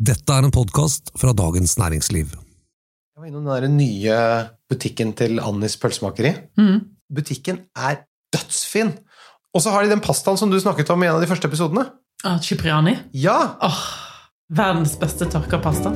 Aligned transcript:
Dette 0.00 0.32
er 0.32 0.46
en 0.46 0.52
podkast 0.54 1.10
fra 1.20 1.34
Dagens 1.36 1.74
Næringsliv. 1.76 2.30
Jeg 2.32 3.20
var 3.20 3.26
innom 3.28 3.44
den 3.44 3.52
der 3.52 3.68
nye 3.68 4.14
butikken 4.72 5.12
til 5.12 5.36
Annis 5.44 5.76
pølsemakeri. 5.76 6.30
Butikken 7.12 7.66
er 7.76 8.06
dødsfin! 8.32 8.94
Og 9.52 9.60
så 9.60 9.74
har 9.74 9.84
de 9.84 9.92
den 9.92 10.00
pastaen 10.00 10.40
som 10.40 10.48
du 10.48 10.56
snakket 10.62 10.88
om 10.94 11.04
i 11.04 11.10
en 11.10 11.18
av 11.18 11.20
de 11.20 11.28
første 11.28 11.50
episodene. 11.52 11.84
Ah, 12.24 12.40
Cipriani. 12.40 12.96
Ja! 13.12 13.58
Åh, 13.60 13.84
verdens 14.56 14.96
beste 14.96 15.28
tørka 15.28 15.60
pasta. 15.60 15.92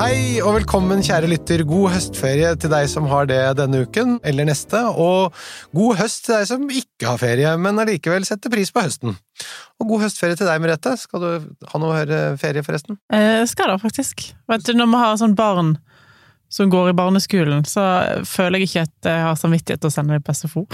Hei 0.00 0.40
og 0.40 0.54
velkommen, 0.54 1.02
kjære 1.04 1.28
lytter. 1.28 1.60
God 1.68 1.90
høstferie 1.92 2.54
til 2.56 2.70
deg 2.72 2.86
som 2.88 3.04
har 3.10 3.26
det 3.28 3.36
denne 3.58 3.82
uken 3.84 4.14
eller 4.24 4.46
neste, 4.48 4.78
og 4.96 5.34
god 5.76 5.98
høst 5.98 6.22
til 6.24 6.38
deg 6.38 6.46
som 6.48 6.64
ikke 6.72 7.04
har 7.04 7.18
ferie, 7.20 7.50
men 7.60 7.82
allikevel 7.82 8.24
setter 8.24 8.48
pris 8.54 8.72
på 8.72 8.80
høsten. 8.80 9.18
Og 9.76 9.90
god 9.90 10.06
høstferie 10.06 10.38
til 10.40 10.48
deg, 10.48 10.62
Merete. 10.64 10.94
Skal 11.02 11.20
du 11.20 11.28
ha 11.68 11.80
noe 11.82 11.98
eh, 12.06 12.32
ferie, 12.40 12.64
forresten? 12.64 12.96
Eh, 13.12 13.42
skal 13.50 13.74
da, 13.74 13.76
faktisk. 13.82 14.24
Vet 14.48 14.64
du, 14.64 14.72
når 14.80 14.88
vi 14.88 15.02
har 15.02 15.20
sånn 15.20 15.36
barn 15.36 15.74
som 16.48 16.72
går 16.72 16.94
i 16.94 16.96
barneskolen, 16.96 17.68
så 17.68 17.84
føler 18.24 18.64
jeg 18.64 18.70
ikke 18.70 18.86
at 18.88 19.12
jeg 19.12 19.28
har 19.28 19.38
samvittighet 19.42 19.84
til 19.84 19.92
å 19.92 19.96
sende 19.98 20.16
dem 20.16 20.24
på 20.24 20.38
SFO. 20.40 20.64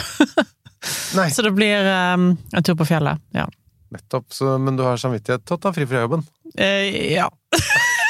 Så 1.35 1.43
det 1.43 1.57
blir 1.57 1.83
um, 2.15 2.31
en 2.55 2.63
tur 2.63 2.79
på 2.79 2.87
fjellet. 2.87 3.19
Ja. 3.35 3.51
nettopp. 3.91 4.31
Så, 4.31 4.55
men 4.63 4.79
du 4.79 4.87
har 4.87 5.03
samvittighet 5.03 5.43
til 5.43 5.59
å 5.59 5.63
ta 5.67 5.75
fri 5.75 5.91
fra 5.91 6.07
jobben. 6.07 6.23
Eh, 6.55 7.17
ja. 7.17 7.27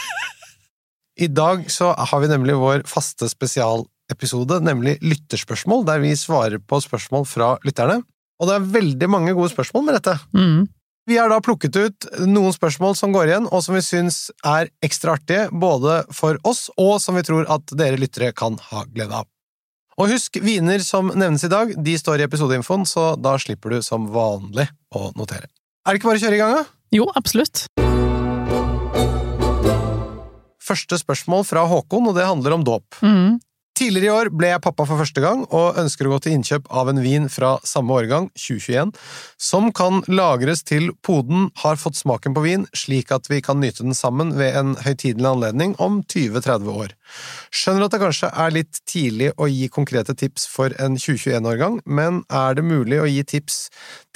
I 1.16 1.26
dag 1.32 1.70
så 1.72 1.94
har 1.96 2.20
vi 2.20 2.28
nemlig 2.28 2.56
vår 2.60 2.82
faste 2.88 3.28
spesialepisode, 3.30 4.60
nemlig 4.60 4.98
lytterspørsmål, 5.00 5.86
der 5.88 6.02
vi 6.02 6.12
svarer 6.18 6.60
på 6.60 6.80
spørsmål 6.84 7.24
fra 7.28 7.54
lytterne. 7.64 8.02
Og 8.36 8.50
det 8.50 8.56
er 8.56 8.72
veldig 8.74 9.08
mange 9.08 9.32
gode 9.36 9.48
spørsmål 9.54 9.86
med 9.86 9.96
dette. 9.96 10.18
Mm. 10.36 10.66
Vi 11.08 11.16
har 11.16 11.30
da 11.30 11.38
plukket 11.40 11.78
ut 11.78 12.08
noen 12.26 12.52
spørsmål 12.52 12.98
som 12.98 13.14
går 13.14 13.30
igjen, 13.30 13.46
og 13.48 13.62
som 13.64 13.78
vi 13.78 13.84
syns 13.86 14.26
er 14.44 14.68
ekstra 14.84 15.14
artige, 15.16 15.46
både 15.54 16.02
for 16.12 16.36
oss 16.44 16.66
og 16.76 16.98
som 17.00 17.16
vi 17.16 17.24
tror 17.24 17.48
at 17.48 17.72
dere 17.78 18.00
lyttere 18.00 18.34
kan 18.36 18.58
ha 18.72 18.84
glede 18.90 19.22
av. 19.22 19.30
Og 19.96 20.12
husk, 20.12 20.36
viner 20.44 20.82
som 20.84 21.08
nevnes 21.14 21.46
i 21.46 21.52
dag, 21.52 21.72
de 21.72 21.96
står 21.96 22.20
i 22.20 22.26
episodeinfoen, 22.26 22.84
så 22.84 23.14
da 23.16 23.38
slipper 23.40 23.78
du 23.78 23.80
som 23.86 24.10
vanlig 24.12 24.68
å 24.92 25.08
notere. 25.16 25.48
Er 25.86 25.94
det 25.94 26.02
ikke 26.02 26.10
bare 26.10 26.20
å 26.20 26.26
kjøre 26.26 26.36
i 26.36 26.42
gang, 26.42 26.58
da? 26.58 26.66
Jo, 26.92 27.08
absolutt. 27.16 27.64
Første 30.66 30.98
spørsmål 30.98 31.46
fra 31.46 31.66
Håkon, 31.70 32.10
og 32.10 32.16
det 32.18 32.26
handler 32.26 32.56
om 32.56 32.64
dåp. 32.66 32.98
Mm. 33.02 33.36
Tidligere 33.76 34.08
i 34.08 34.12
år 34.14 34.28
ble 34.32 34.48
jeg 34.48 34.62
pappa 34.64 34.86
for 34.88 34.96
første 34.96 35.20
gang, 35.20 35.42
og 35.52 35.76
ønsker 35.82 36.08
å 36.08 36.14
gå 36.14 36.20
til 36.24 36.32
innkjøp 36.38 36.70
av 36.80 36.88
en 36.88 37.00
vin 37.04 37.26
fra 37.28 37.50
samme 37.68 37.92
årgang, 37.92 38.30
2021, 38.32 38.94
som 39.36 39.68
kan 39.76 40.00
lagres 40.08 40.64
til 40.64 40.88
poden 41.04 41.50
har 41.60 41.76
fått 41.76 41.98
smaken 42.00 42.32
på 42.36 42.46
vin, 42.46 42.64
slik 42.72 43.12
at 43.12 43.28
vi 43.28 43.42
kan 43.44 43.60
nyte 43.60 43.84
den 43.84 43.96
sammen 43.96 44.32
ved 44.38 44.56
en 44.56 44.72
høytidelig 44.80 45.28
anledning 45.28 45.76
om 45.76 46.00
20-30 46.08 46.72
år. 46.72 46.96
Skjønner 47.52 47.84
at 47.84 47.92
det 47.92 48.02
kanskje 48.06 48.32
er 48.32 48.56
litt 48.56 48.80
tidlig 48.88 49.34
å 49.36 49.50
gi 49.52 49.68
konkrete 49.68 50.16
tips 50.16 50.48
for 50.48 50.72
en 50.80 50.96
2021-årgang, 50.96 51.82
men 51.84 52.24
er 52.32 52.56
det 52.56 52.64
mulig 52.64 53.02
å 53.02 53.10
gi 53.12 53.26
tips 53.36 53.66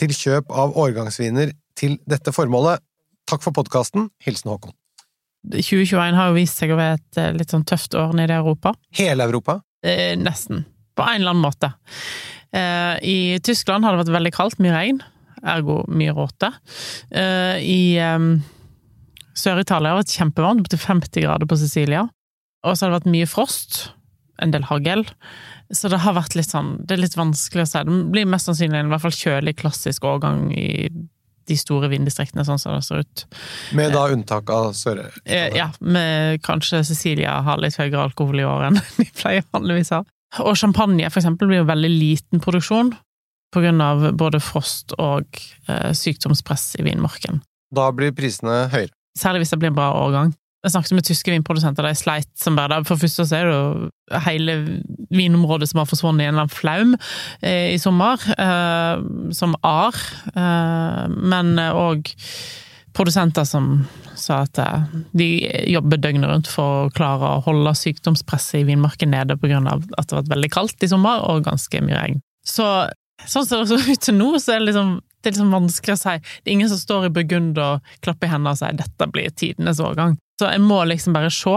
til 0.01 0.17
kjøp 0.17 0.57
av 0.57 0.73
årgangsviner 0.73 1.53
til 1.77 2.01
dette 2.09 2.33
formålet? 2.33 2.81
Takk 3.29 3.45
for 3.45 3.53
podkasten. 3.53 4.09
Hilsen 4.25 4.57
Håkon. 4.57 4.80
2021 5.49 6.19
har 6.19 6.31
jo 6.31 6.37
vist 6.37 6.61
seg 6.61 6.73
å 6.75 6.79
være 6.79 6.99
et 6.99 7.21
eh, 7.21 7.33
litt 7.37 7.53
sånn 7.55 7.65
tøft 7.69 7.97
år 7.97 8.13
nede 8.17 8.37
i 8.37 8.41
Europa. 8.41 8.75
Hele 8.99 9.25
Europa? 9.25 9.61
Eh, 9.87 10.13
nesten. 10.21 10.67
På 10.99 11.07
en 11.07 11.23
eller 11.23 11.33
annen 11.33 11.47
måte. 11.47 11.73
Eh, 12.53 12.97
I 13.01 13.19
Tyskland 13.47 13.87
har 13.87 13.95
det 13.95 14.05
vært 14.05 14.17
veldig 14.19 14.35
kaldt, 14.37 14.61
mye 14.61 14.75
regn, 14.75 15.01
ergo 15.49 15.81
mye 15.89 16.13
råte. 16.17 16.51
Eh, 17.09 17.57
I 17.65 17.81
Sør-Italia 19.41 19.95
har 19.95 20.01
det 20.01 20.05
vært 20.05 20.19
kjempevarmt, 20.19 20.67
opptil 20.67 20.83
50 20.83 21.25
grader 21.25 21.49
på 21.49 21.59
Sicilia. 21.61 22.05
Og 22.67 22.77
så 22.77 22.85
har 22.85 22.93
det 22.93 23.01
vært 23.01 23.15
mye 23.15 23.31
frost, 23.31 23.81
en 24.41 24.53
del 24.53 24.67
hagl. 24.69 25.07
Så 25.73 25.89
det 25.93 26.01
har 26.03 26.17
vært 26.17 26.35
litt 26.35 26.51
sånn 26.51 26.81
Det 26.83 26.97
er 26.97 27.03
litt 27.05 27.15
vanskelig 27.15 27.63
å 27.63 27.69
si. 27.69 27.83
Det 27.87 27.99
blir 28.11 28.29
mest 28.29 28.49
sannsynlig 28.49 28.81
en 28.81 28.89
i 28.89 28.93
hvert 28.93 29.05
fall 29.05 29.17
kjølig, 29.17 29.57
klassisk 29.61 30.07
årgang 30.09 30.49
i 30.57 30.91
de 31.49 31.57
store 31.59 31.91
vinddistriktene, 31.93 32.45
sånn 32.47 32.61
som 32.61 32.77
det 32.77 32.85
ser 32.87 33.05
ut. 33.05 33.25
Med 33.77 33.95
da 33.97 34.07
unntak 34.13 34.51
av 34.55 34.73
Sør... 34.79 35.03
Eh, 35.25 35.51
ja, 35.57 35.71
med 35.81 36.43
kanskje 36.47 36.83
Cecilia 36.87 37.39
har 37.47 37.63
litt 37.63 37.79
høyere 37.81 38.09
alkohol 38.09 38.43
i 38.43 38.47
år 38.47 38.69
enn 38.71 38.81
de 38.99 39.09
pleier 39.17 39.47
vanligvis 39.55 39.95
ha. 39.97 40.03
Og 40.45 40.55
champagne, 40.59 41.09
for 41.11 41.23
eksempel, 41.23 41.51
blir 41.51 41.65
jo 41.65 41.71
veldig 41.71 41.91
liten 41.91 42.43
produksjon 42.43 42.95
av 43.83 44.05
både 44.15 44.39
frost 44.39 44.93
og 45.03 45.27
eh, 45.67 45.91
sykdomspress 45.97 46.77
i 46.79 46.85
vinmarken. 46.87 47.41
Da 47.75 47.89
blir 47.95 48.15
prisene 48.15 48.69
høyere. 48.71 48.95
Særlig 49.19 49.43
hvis 49.43 49.51
det 49.51 49.59
blir 49.59 49.73
en 49.73 49.79
bra 49.79 49.91
årgang. 50.05 50.31
Jeg 50.61 50.75
snakket 50.75 50.93
med 50.93 51.07
tyske 51.09 51.33
vinprodusenter, 51.33 51.87
de 51.87 51.97
sleit 51.97 52.29
som 52.37 52.57
bare 52.59 52.75
det. 52.75 52.87
For 52.89 52.99
det 52.99 53.07
første 53.07 53.25
så 53.25 53.37
er 53.39 53.47
det 53.49 53.55
jo 53.55 54.19
hele 54.27 54.57
vinområdet 55.09 55.71
som 55.71 55.81
har 55.81 55.89
forsvunnet 55.89 56.27
i 56.27 56.29
en 56.29 56.35
eller 56.35 56.45
annen 56.45 56.53
flaum 56.53 56.97
eh, 57.41 57.71
i 57.73 57.79
sommer, 57.81 58.21
eh, 58.37 59.01
som 59.37 59.57
ar. 59.65 59.97
Eh, 60.35 61.07
men 61.17 61.55
òg 61.57 62.13
produsenter 62.93 63.47
som 63.49 63.87
sa 64.19 64.43
at 64.45 64.61
eh, 64.61 64.97
de 65.17 65.29
jobber 65.71 66.01
døgnet 66.03 66.29
rundt 66.29 66.51
for 66.51 66.87
å 66.87 66.95
klare 66.95 67.37
å 67.37 67.45
holde 67.47 67.73
sykdomspresset 67.79 68.61
i 68.61 68.67
vinmarken 68.69 69.15
nede 69.15 69.37
av 69.37 69.85
at 69.97 70.11
det 70.11 70.17
har 70.17 70.23
vært 70.23 70.35
veldig 70.35 70.51
kaldt 70.53 70.85
i 70.85 70.91
sommer 70.91 71.25
og 71.29 71.47
ganske 71.49 71.85
mye 71.85 71.97
regn. 71.97 72.21
Så 72.47 72.67
sånn 73.29 73.47
som 73.47 73.63
det 73.63 73.71
ser 73.71 73.93
ut 73.95 74.09
til 74.09 74.19
nå, 74.19 74.35
så 74.41 74.57
er 74.57 74.61
det 74.61 74.73
liksom 74.73 74.99
det 75.21 75.29
er 75.29 75.35
liksom 75.35 75.53
vanskelig 75.53 75.95
å 75.99 76.01
si. 76.01 76.13
Det 76.41 76.49
er 76.49 76.55
ingen 76.55 76.71
som 76.73 76.79
står 76.81 77.07
i 77.07 77.13
Burgund 77.13 77.59
og 77.61 77.91
klapper 78.01 78.29
i 78.29 78.31
hendene 78.33 78.55
og 78.55 78.61
sier 78.61 78.73
'dette 78.73 79.09
blir 79.13 79.29
tidenes 79.37 79.81
årgang'. 79.85 80.17
Så 80.41 80.49
jeg 80.49 80.63
må 80.65 80.81
liksom 80.89 81.13
bare 81.17 81.31
se. 81.35 81.53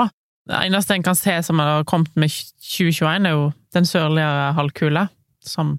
Det 0.49 0.59
eneste 0.59 0.97
en 0.97 1.05
kan 1.05 1.15
se 1.15 1.37
som 1.47 1.61
har 1.63 1.85
kommet 1.87 2.11
med 2.19 2.31
2021, 2.59 3.27
er 3.29 3.31
jo 3.31 3.45
den 3.73 3.87
sørligere 3.87 4.49
halvkule, 4.57 5.05
som 5.39 5.77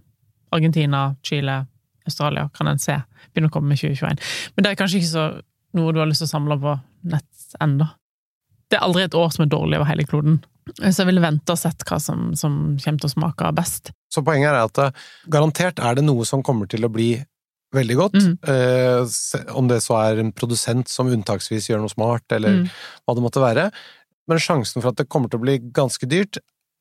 Argentina, 0.54 1.10
Chile, 1.22 1.66
Australia 2.09 2.48
kan 2.54 2.70
en 2.70 2.81
se 2.81 2.97
begynner 3.32 3.50
å 3.50 3.56
komme 3.59 3.75
med 3.75 3.81
2021. 3.82 4.25
Men 4.54 4.64
det 4.64 4.70
er 4.70 4.81
kanskje 4.81 5.03
ikke 5.03 5.10
så 5.10 5.26
noe 5.76 5.93
du 5.93 6.00
har 6.00 6.09
lyst 6.09 6.22
til 6.22 6.31
å 6.31 6.32
samle 6.32 6.56
på 6.62 6.75
nett 7.12 7.60
ennå. 7.60 7.91
Det 8.70 8.78
er 8.78 8.87
aldri 8.87 9.04
et 9.04 9.16
år 9.19 9.32
som 9.34 9.44
er 9.44 9.53
dårlig 9.53 9.78
over 9.78 9.91
hele 9.91 10.06
kloden. 10.09 10.41
Så 10.81 11.03
jeg 11.03 11.10
ville 11.10 11.20
vente 11.20 11.53
og 11.53 11.60
sett 11.60 11.84
hva 11.84 11.98
som, 12.00 12.31
som 12.38 12.54
kommer 12.81 13.03
til 13.03 13.10
å 13.10 13.12
smake 13.12 13.50
best. 13.56 13.93
Så 14.09 14.22
poenget 14.25 14.54
er 14.54 14.62
at 14.62 14.81
eh, 14.81 15.03
garantert 15.28 15.82
er 15.82 15.98
det 15.98 16.06
noe 16.06 16.25
som 16.28 16.43
kommer 16.47 16.70
til 16.70 16.87
å 16.87 16.93
bli 16.93 17.10
veldig 17.74 17.96
godt. 17.98 18.16
Mm. 18.20 18.38
Eh, 18.54 19.52
om 19.58 19.68
det 19.70 19.80
så 19.84 19.98
er 20.00 20.22
en 20.22 20.32
produsent 20.32 20.88
som 20.90 21.10
unntaksvis 21.12 21.68
gjør 21.70 21.82
noe 21.84 21.92
smart, 21.92 22.24
eller 22.34 22.62
Mm. 22.62 22.70
hva 23.04 23.14
det 23.14 23.24
måtte 23.24 23.42
være. 23.42 23.68
Men 24.28 24.38
sjansen 24.40 24.80
for 24.80 24.90
at 24.92 24.96
det 24.96 25.08
kommer 25.08 25.28
til 25.28 25.38
å 25.40 25.44
bli 25.44 25.58
ganske 25.58 26.08
dyrt, 26.08 26.38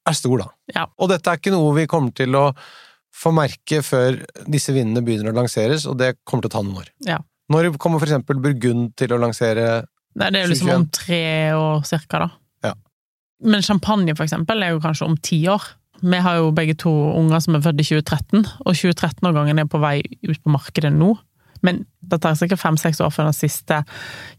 er 0.07 0.13
stor, 0.13 0.37
da. 0.37 0.47
Ja. 0.75 0.85
Og 0.99 1.09
dette 1.09 1.27
er 1.31 1.37
ikke 1.39 1.51
noe 1.53 1.73
vi 1.75 1.87
kommer 1.87 2.13
til 2.15 2.35
å 2.35 2.53
få 3.13 3.31
merke 3.35 3.81
før 3.85 4.17
disse 4.49 4.73
vinene 4.75 5.03
begynner 5.05 5.31
å 5.31 5.37
lanseres, 5.37 5.85
og 5.87 5.97
det 6.01 6.17
kommer 6.25 6.43
til 6.43 6.51
å 6.51 6.55
ta 6.57 6.63
noen 6.65 6.81
år. 6.81 6.89
Ja. 7.07 7.19
Når 7.51 7.77
kommer 7.77 7.99
for 8.01 8.07
eksempel 8.09 8.39
Burgund 8.41 8.95
til 8.99 9.13
å 9.13 9.19
lansere 9.21 9.85
Nei, 10.15 10.29
det 10.29 10.39
er 10.39 10.43
jo 10.45 10.51
liksom 10.53 10.73
om 10.75 10.87
tre 10.93 11.21
år 11.57 11.85
cirka, 11.89 12.19
da. 12.19 12.29
Ja. 12.69 12.73
Men 13.41 13.63
champagne, 13.65 14.13
for 14.15 14.23
eksempel, 14.27 14.61
er 14.61 14.75
jo 14.75 14.81
kanskje 14.83 15.07
om 15.07 15.15
ti 15.17 15.39
år. 15.49 15.63
Vi 16.03 16.19
har 16.19 16.39
jo 16.39 16.51
begge 16.55 16.75
to 16.79 16.91
unger 16.91 17.39
som 17.43 17.55
er 17.55 17.63
født 17.63 17.79
i 17.79 17.85
2013, 17.87 18.43
og 18.65 18.75
2013-årgangen 18.75 19.61
er 19.61 19.69
på 19.71 19.79
vei 19.83 20.01
ut 20.27 20.41
på 20.43 20.51
markedet 20.51 20.91
nå. 20.91 21.13
Men 21.63 21.85
det 22.03 22.19
tar 22.23 22.35
sikkert 22.35 22.59
fem-seks 22.59 22.99
år 23.03 23.11
før 23.15 23.29
den 23.29 23.37
siste 23.37 23.79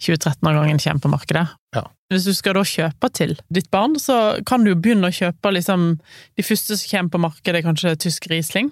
2013-årgangen 0.04 0.80
kommer 0.82 1.04
på 1.06 1.12
markedet. 1.14 1.47
Ja. 1.76 1.86
Hvis 2.12 2.26
du 2.28 2.34
skal 2.36 2.58
da 2.58 2.64
kjøpe 2.69 3.08
til 3.16 3.32
ditt 3.48 3.70
barn, 3.72 3.97
så 3.98 4.36
kan 4.47 4.66
du 4.66 4.75
begynne 4.76 5.08
å 5.08 5.14
kjøpe 5.14 5.54
liksom 5.56 5.94
De 6.36 6.44
første 6.44 6.76
som 6.76 6.91
kommer 6.91 7.14
på 7.14 7.22
markedet, 7.25 7.62
er 7.62 7.66
kanskje 7.66 7.94
tysk 8.04 8.28
Riesling. 8.28 8.69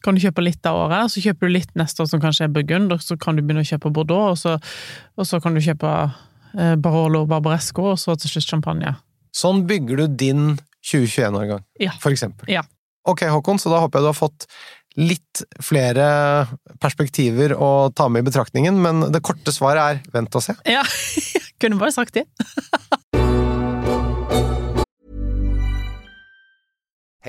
Kan 0.00 0.16
du 0.16 0.22
kjøpe 0.24 0.46
litt 0.46 0.64
av 0.64 0.78
året, 0.86 1.12
så 1.12 1.20
kjøper 1.20 1.46
du 1.46 1.54
litt 1.58 1.76
neste 1.76 2.00
år 2.00 2.08
som 2.08 2.22
kanskje 2.22 2.48
er 2.48 2.54
Burgund, 2.54 2.94
og 2.94 3.04
så 3.04 3.18
kan 3.20 3.36
du 3.36 3.44
begynne 3.44 3.66
å 3.66 3.68
kjøpe 3.68 3.92
Bordeaux, 3.92 4.32
og 4.32 4.40
så, 4.40 4.56
og 5.20 5.28
så 5.28 5.42
kan 5.44 5.52
du 5.52 5.60
kjøpe 5.60 5.92
eh, 6.56 6.72
Barolo 6.80 7.26
Barbaresco, 7.28 7.90
og 7.92 8.00
så 8.00 8.16
til 8.16 8.32
slutt 8.32 8.48
champagne. 8.54 8.94
Sånn 9.36 9.66
bygger 9.68 10.00
du 10.00 10.16
din 10.24 10.46
2021-årgang, 10.84 11.64
Ja. 11.80 11.92
for 12.00 12.10
eksempel. 12.14 12.48
Ja. 12.48 12.62
Ok, 13.08 13.22
Håkon, 13.32 13.58
så 13.58 13.70
da 13.72 13.80
håper 13.80 13.98
jeg 14.00 14.04
du 14.04 14.10
har 14.12 14.18
fått 14.18 14.46
litt 14.98 15.42
flere 15.62 16.48
perspektiver 16.82 17.54
å 17.56 17.92
ta 17.94 18.08
med 18.08 18.24
i 18.24 18.28
betraktningen, 18.30 18.80
men 18.82 19.06
det 19.12 19.22
korte 19.22 19.52
svaret 19.54 19.80
er 20.04 20.12
vent 20.12 20.34
og 20.34 20.42
se. 20.44 20.56
Ja, 20.66 20.82
kunne 21.62 21.78
bare 21.80 21.92
sagt 21.94 22.14
det. 22.18 22.26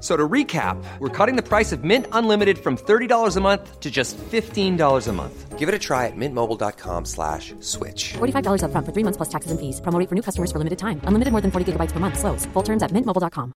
So 0.00 0.14
to 0.14 0.28
recap, 0.28 0.76
we're 0.98 1.08
cutting 1.08 1.36
the 1.36 1.42
price 1.42 1.72
of 1.72 1.82
Mint 1.82 2.06
Unlimited 2.12 2.58
from 2.58 2.76
$30 2.76 3.36
a 3.36 3.40
month 3.40 3.80
to 3.80 3.90
just 3.90 4.18
$15 4.18 5.08
a 5.08 5.12
month. 5.12 5.58
Give 5.58 5.70
it 5.70 5.74
a 5.74 5.78
try 5.78 6.04
at 6.06 6.12
mintmobile.com 6.16 7.06
slash 7.06 7.54
switch. 7.60 8.12
$45 8.18 8.60
upfront 8.60 8.84
for 8.84 8.92
three 8.92 9.04
months 9.04 9.16
plus 9.16 9.30
taxes 9.32 9.50
and 9.50 9.58
fees. 9.58 9.80
Promo 9.80 9.98
rate 9.98 10.08
for 10.08 10.14
new 10.14 10.22
customers 10.22 10.52
for 10.52 10.58
limited 10.58 10.78
time. 10.78 11.00
Unlimited 11.08 11.32
more 11.32 11.40
than 11.40 11.50
40 11.50 11.72
gigabytes 11.72 11.92
per 11.92 12.00
month. 12.00 12.18
Slows. 12.18 12.44
Full 12.52 12.62
terms 12.62 12.82
at 12.82 12.92
mintmobile.com. 12.92 13.52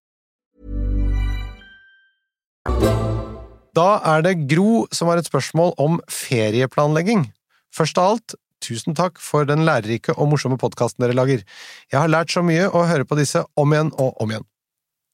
Da 3.71 4.01
er 4.03 4.25
det 4.25 4.49
Gro 4.51 4.87
som 4.91 5.07
har 5.07 5.21
et 5.21 5.29
spørsmål 5.29 5.77
om 5.79 6.01
ferieplanlegging. 6.09 7.29
Først 7.71 7.97
av 8.01 8.15
alt, 8.15 8.35
tusen 8.59 8.97
takk 8.97 9.21
for 9.21 9.47
den 9.47 9.63
lærerike 9.63 10.17
og 10.17 10.33
morsomme 10.33 10.59
podkasten 10.59 11.05
dere 11.05 11.15
lager. 11.15 11.45
Jeg 11.91 11.99
har 12.01 12.11
lært 12.11 12.33
så 12.33 12.43
mye 12.43 12.67
å 12.67 12.83
høre 12.89 13.07
på 13.07 13.15
disse 13.15 13.45
om 13.55 13.71
igjen 13.71 13.93
og 13.95 14.19
om 14.19 14.33
igjen. 14.33 14.50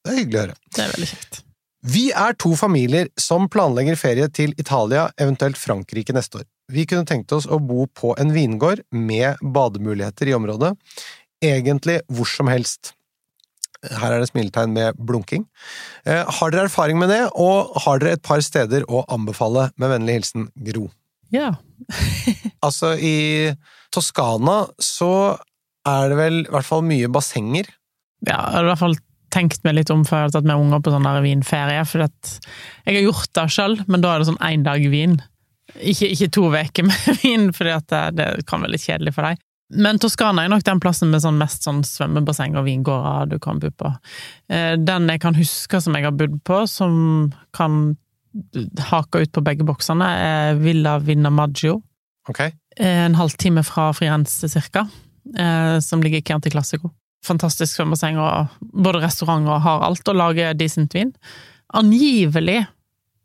Det 0.07 0.13
er 0.15 0.21
hyggelig 0.23 0.39
å 0.39 0.45
høre. 0.45 0.57
Det 0.73 0.83
er 0.83 0.95
veldig 0.95 1.09
kjekt. 1.11 1.41
Vi 1.87 2.07
er 2.15 2.35
to 2.41 2.55
familier 2.57 3.07
som 3.21 3.45
planlegger 3.51 3.99
ferie 3.99 4.27
til 4.33 4.53
Italia, 4.59 5.07
eventuelt 5.21 5.59
Frankrike 5.59 6.15
neste 6.15 6.41
år. 6.41 6.47
Vi 6.73 6.83
kunne 6.89 7.07
tenkt 7.07 7.31
oss 7.35 7.45
å 7.47 7.59
bo 7.63 7.85
på 7.95 8.15
en 8.19 8.33
vingård 8.35 8.81
med 8.91 9.39
bademuligheter 9.41 10.31
i 10.31 10.35
området, 10.35 10.73
egentlig 11.43 12.01
hvor 12.11 12.27
som 12.27 12.49
helst. 12.51 12.95
Her 13.85 14.15
er 14.15 14.23
det 14.23 14.31
smiletegn 14.31 14.73
med 14.73 14.97
blunking. 14.97 15.45
Eh, 16.03 16.25
har 16.25 16.51
dere 16.51 16.65
erfaring 16.65 16.97
med 16.99 17.13
det, 17.13 17.21
og 17.37 17.77
har 17.85 18.01
dere 18.01 18.17
et 18.17 18.25
par 18.25 18.41
steder 18.43 18.87
å 18.89 19.05
anbefale? 19.13 19.69
Med 19.77 19.93
vennlig 19.93 20.17
hilsen 20.19 20.49
Gro. 20.71 20.89
Ja. 21.33 21.55
Altså, 22.65 22.95
i 22.97 23.53
Toskana 23.93 24.63
så 24.81 25.37
er 25.87 26.09
det 26.09 26.15
vel 26.17 26.39
i 26.41 26.49
hvert 26.51 26.65
fall 26.65 26.81
mye 26.83 27.07
bassenger. 27.13 27.69
ja. 28.25 28.39
I 28.57 28.63
hvert 28.65 28.81
fall 28.81 28.97
tenkt 29.33 29.63
meg 29.67 29.77
litt 29.79 29.91
om 29.93 30.05
før 30.07 30.23
jeg 30.23 30.29
har 30.29 30.35
tatt 30.37 30.47
med 30.49 30.61
unger 30.61 30.83
på 30.83 30.93
sånn 30.93 31.09
vinferie. 31.25 31.83
For 31.87 32.05
jeg 32.05 32.93
har 32.95 33.03
gjort 33.03 33.33
det 33.37 33.47
sjøl, 33.53 33.79
men 33.87 34.03
da 34.03 34.13
er 34.13 34.23
det 34.23 34.29
sånn 34.29 34.45
én 34.49 34.63
dag 34.67 34.85
vin. 34.91 35.17
Ikke, 35.75 36.07
ikke 36.13 36.31
to 36.31 36.47
uker 36.53 36.87
med 36.87 37.09
vin, 37.23 37.51
for 37.55 37.67
det, 37.67 38.01
det 38.17 38.29
kan 38.47 38.63
være 38.63 38.75
litt 38.75 38.87
kjedelig 38.87 39.15
for 39.17 39.27
deg. 39.27 39.43
Men 39.75 39.99
Toskana 39.99 40.45
er 40.45 40.51
nok 40.51 40.63
den 40.63 40.79
plassen 40.79 41.09
med 41.11 41.19
sånn 41.23 41.39
mest 41.41 41.65
sånn 41.67 41.81
svømmebasseng 41.83 42.55
og 42.55 42.63
vingårder 42.69 43.33
du 43.33 43.39
kan 43.43 43.59
bo 43.59 43.71
på. 43.75 43.91
Eh, 44.47 44.77
Den 44.79 45.09
jeg 45.11 45.19
kan 45.25 45.35
huske 45.35 45.81
som 45.83 45.97
jeg 45.97 46.07
har 46.07 46.15
bodd 46.15 46.37
på, 46.47 46.61
som 46.71 47.33
kan 47.57 47.97
hake 48.91 49.25
ut 49.25 49.33
på 49.33 49.43
begge 49.43 49.65
boksene, 49.67 50.07
er 50.07 50.61
Villa 50.61 50.97
Vinamaggio. 51.03 51.81
Ok? 52.29 52.45
En 52.79 53.17
halvtime 53.17 53.63
fra 53.65 53.89
Firenze, 53.97 54.47
cirka, 54.51 54.85
eh, 55.35 55.79
som 55.83 56.03
ligger 56.03 56.21
i 56.21 56.23
Chianti 56.23 56.53
Classico. 56.53 56.93
Fantastisk 57.25 57.73
svømmebasseng 57.73 58.19
og 58.21 58.57
både 58.61 59.01
restaurant 59.03 59.47
og 59.49 59.61
har 59.65 59.85
alt, 59.87 60.07
og 60.07 60.19
lager 60.19 60.57
decent 60.57 60.93
vin. 60.95 61.13
Angivelig 61.75 62.61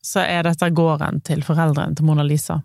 så 0.02 0.24
er 0.26 0.46
dette 0.48 0.70
gården 0.74 1.20
til 1.26 1.44
foreldrene 1.46 1.94
til 1.96 2.08
Mona 2.08 2.24
Lisa. 2.26 2.58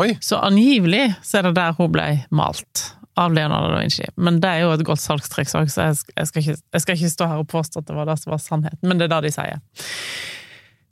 Oi! 0.00 0.14
Så 0.22 0.38
angivelig 0.40 1.10
så 1.26 1.40
er 1.40 1.48
det 1.48 1.58
der 1.58 1.74
hun 1.76 1.92
ble 1.92 2.06
malt. 2.30 2.92
Av 3.18 3.32
Leonardo 3.34 3.72
da 3.72 3.80
Vinci. 3.82 4.04
Men 4.14 4.36
det 4.38 4.46
er 4.46 4.60
jo 4.62 4.74
et 4.76 4.84
godt 4.86 5.02
salgstriks 5.02 5.56
òg, 5.58 5.66
så 5.74 5.88
jeg, 5.88 5.96
jeg, 6.14 6.28
skal 6.30 6.44
ikke, 6.44 6.54
jeg 6.76 6.82
skal 6.84 6.94
ikke 6.94 7.08
stå 7.10 7.26
her 7.26 7.40
og 7.42 7.48
påstå 7.50 7.80
at 7.80 7.88
det 7.88 7.96
var 7.96 8.06
det 8.06 8.14
som 8.20 8.30
var 8.30 8.38
sannheten, 8.44 8.84
men 8.86 9.00
det 9.00 9.08
er 9.08 9.10
det 9.16 9.18
de 9.26 9.32
sier. 9.34 9.58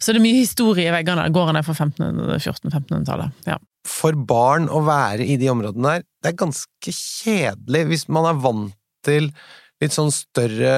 Så 0.02 0.10
det 0.10 0.18
er 0.18 0.24
mye 0.26 0.40
historie 0.40 0.88
i 0.90 0.92
veggene. 0.92 1.28
Gården 1.32 1.60
er 1.60 1.64
fra 1.64 1.76
1400-1500-tallet. 1.76 3.46
Ja. 3.46 3.60
For 3.86 4.18
barn 4.28 4.66
å 4.66 4.82
være 4.84 5.22
i 5.22 5.38
de 5.38 5.48
områdene 5.52 5.94
der, 5.94 6.04
det 6.22 6.32
er 6.32 6.40
ganske 6.42 6.96
kjedelig 6.98 7.84
hvis 7.92 8.04
man 8.10 8.26
er 8.32 8.42
vant 8.42 8.75
til 9.06 9.30
litt 9.82 9.92
sånn 9.94 10.12
større 10.14 10.74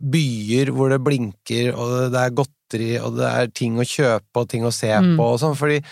byer 0.00 0.70
hvor 0.74 0.92
det 0.92 1.00
blinker, 1.04 1.72
og 1.76 2.12
det 2.14 2.20
er 2.22 2.36
godteri, 2.36 2.92
og 3.00 3.18
det 3.18 3.28
er 3.28 3.50
ting 3.56 3.76
å 3.80 3.86
kjøpe 3.86 4.42
og 4.42 4.48
ting 4.52 4.64
å 4.68 4.72
se 4.74 4.88
Mm. 4.92 5.16
på 5.18 5.26
og 5.34 5.40
sånn, 5.42 5.56
fordi 5.56 5.82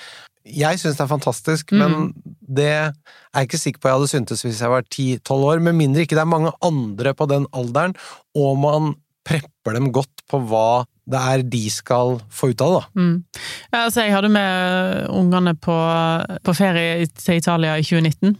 jeg 0.44 0.76
syns 0.80 0.98
det 0.98 1.04
er 1.04 1.08
fantastisk, 1.08 1.72
men 1.72 2.12
det 2.44 2.66
er 2.68 2.90
jeg 3.34 3.46
ikke 3.48 3.60
sikker 3.62 3.80
på 3.80 3.88
jeg 3.88 3.96
hadde 3.96 4.10
syntes 4.12 4.42
hvis 4.44 4.60
jeg 4.60 4.72
var 4.72 4.82
10-12 4.92 5.44
år, 5.48 5.62
med 5.64 5.74
mindre 5.78 6.04
ikke 6.04 6.16
det 6.18 6.24
er 6.24 6.28
mange 6.32 6.52
andre 6.62 7.14
på 7.16 7.28
den 7.30 7.46
alderen, 7.56 7.94
og 8.36 8.58
man 8.60 8.94
prepper 9.24 9.72
dem 9.78 9.88
godt 9.92 10.20
på 10.28 10.40
hva 10.50 10.84
det 11.08 11.20
er 11.20 11.42
de 11.48 11.62
skal 11.72 12.18
få 12.32 12.50
ut 12.52 12.60
av 12.64 12.74
det, 12.74 12.80
da. 12.80 13.00
Mm. 13.00 13.24
Ja, 13.72 13.78
altså, 13.86 14.04
jeg 14.04 14.12
hadde 14.12 14.30
med 14.32 15.08
ungene 15.12 15.54
på, 15.56 15.76
på 16.44 16.54
ferie 16.56 17.06
til 17.08 17.40
Italia 17.40 17.78
i 17.80 17.84
2019. 17.84 18.36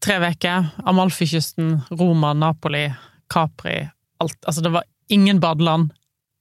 Tre 0.00 0.16
uker. 0.24 0.68
Amalfikysten, 0.88 1.80
Roma, 1.90 2.32
Napoli, 2.32 2.86
Capri. 3.32 3.82
Alt. 4.20 4.38
Altså, 4.46 4.62
det 4.64 4.72
var 4.72 4.86
ingen 5.12 5.40
badeland. 5.40 5.90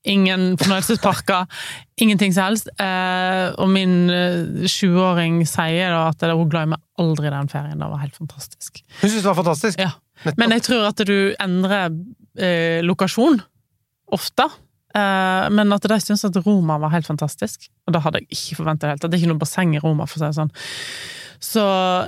Ingen 0.08 0.54
fornøyelsesparker. 0.58 1.48
ingenting 2.02 2.34
som 2.34 2.48
helst. 2.48 2.70
Eh, 2.80 3.50
og 3.60 3.68
min 3.74 4.10
eh, 4.14 4.68
sjuåring 4.72 5.42
sier 5.48 5.92
da 5.92 6.06
at 6.14 6.24
hun 6.32 6.52
glemmer 6.52 6.80
aldri 7.00 7.32
den 7.34 7.52
ferien. 7.52 7.80
Det 7.80 7.92
var 7.92 8.04
helt 8.04 8.16
fantastisk. 8.16 8.80
Hun 9.02 9.10
syntes 9.10 9.24
det 9.24 9.32
var 9.32 9.42
fantastisk. 9.42 9.84
Ja. 9.84 9.92
Men 10.40 10.56
jeg 10.56 10.66
tror 10.68 10.88
at 10.90 11.04
du 11.08 11.36
endrer 11.40 11.92
eh, 12.40 12.80
lokasjon 12.84 13.42
ofte. 14.16 14.48
Eh, 14.98 15.48
men 15.54 15.76
at 15.76 15.86
de 15.86 16.00
syntes 16.02 16.26
at 16.26 16.40
Roma 16.46 16.80
var 16.82 16.94
helt 16.96 17.08
fantastisk. 17.08 17.70
Og 17.88 17.94
det 17.94 18.04
hadde 18.06 18.22
jeg 18.24 18.38
ikke 18.38 18.60
forventa 18.62 18.92
det. 18.92 19.02
Det 19.04 19.14
er 19.14 19.22
ikke 19.22 19.34
noe 19.34 19.42
basseng 19.42 19.76
i 19.78 19.82
Roma, 19.84 20.08
for 20.10 20.20
å 20.20 20.24
si 20.24 20.28
det 20.28 20.40
sånn. 20.40 20.54
Så 21.40 21.64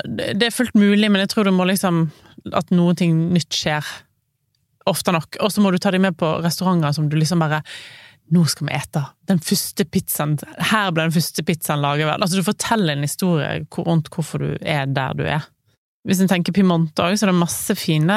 det 0.10 0.48
er 0.48 0.56
fullt 0.56 0.76
mulig, 0.76 1.08
men 1.08 1.24
jeg 1.24 1.32
tror 1.32 1.48
du 1.48 1.54
må 1.56 1.64
liksom 1.70 2.10
At 2.58 2.74
noen 2.74 2.98
ting 2.98 3.18
nytt 3.32 3.54
skjer. 3.54 3.86
Ofte 4.90 5.14
nok. 5.14 5.38
Og 5.46 5.52
så 5.54 5.62
må 5.62 5.70
du 5.72 5.78
ta 5.78 5.92
dem 5.94 6.02
med 6.08 6.18
på 6.18 6.40
restauranter 6.42 6.96
som 6.98 7.10
du 7.10 7.20
liksom 7.20 7.44
bare 7.44 7.62
nå 8.32 8.46
skal 8.48 8.70
vi 8.70 8.76
ete. 8.78 9.02
Den 9.28 9.42
første 9.44 9.86
pizzaen 9.86 10.38
Her 10.72 10.92
ble 10.96 11.04
den 11.04 11.14
første 11.14 11.44
pizzaen 11.46 11.84
laget. 11.84 12.10
Altså, 12.16 12.40
du 12.40 12.48
forteller 12.48 12.96
en 12.96 13.06
historie 13.06 13.66
rundt 13.76 14.10
hvorfor 14.10 14.42
du 14.42 14.54
er 14.62 14.88
der 14.88 15.18
du 15.20 15.26
er. 15.28 15.46
Hvis 16.08 16.24
en 16.24 16.32
tenker 16.32 16.56
Pimonte 16.56 17.04
òg, 17.04 17.14
så 17.14 17.28
er 17.28 17.34
det 17.34 17.42
masse 17.44 17.76
fine 17.78 18.16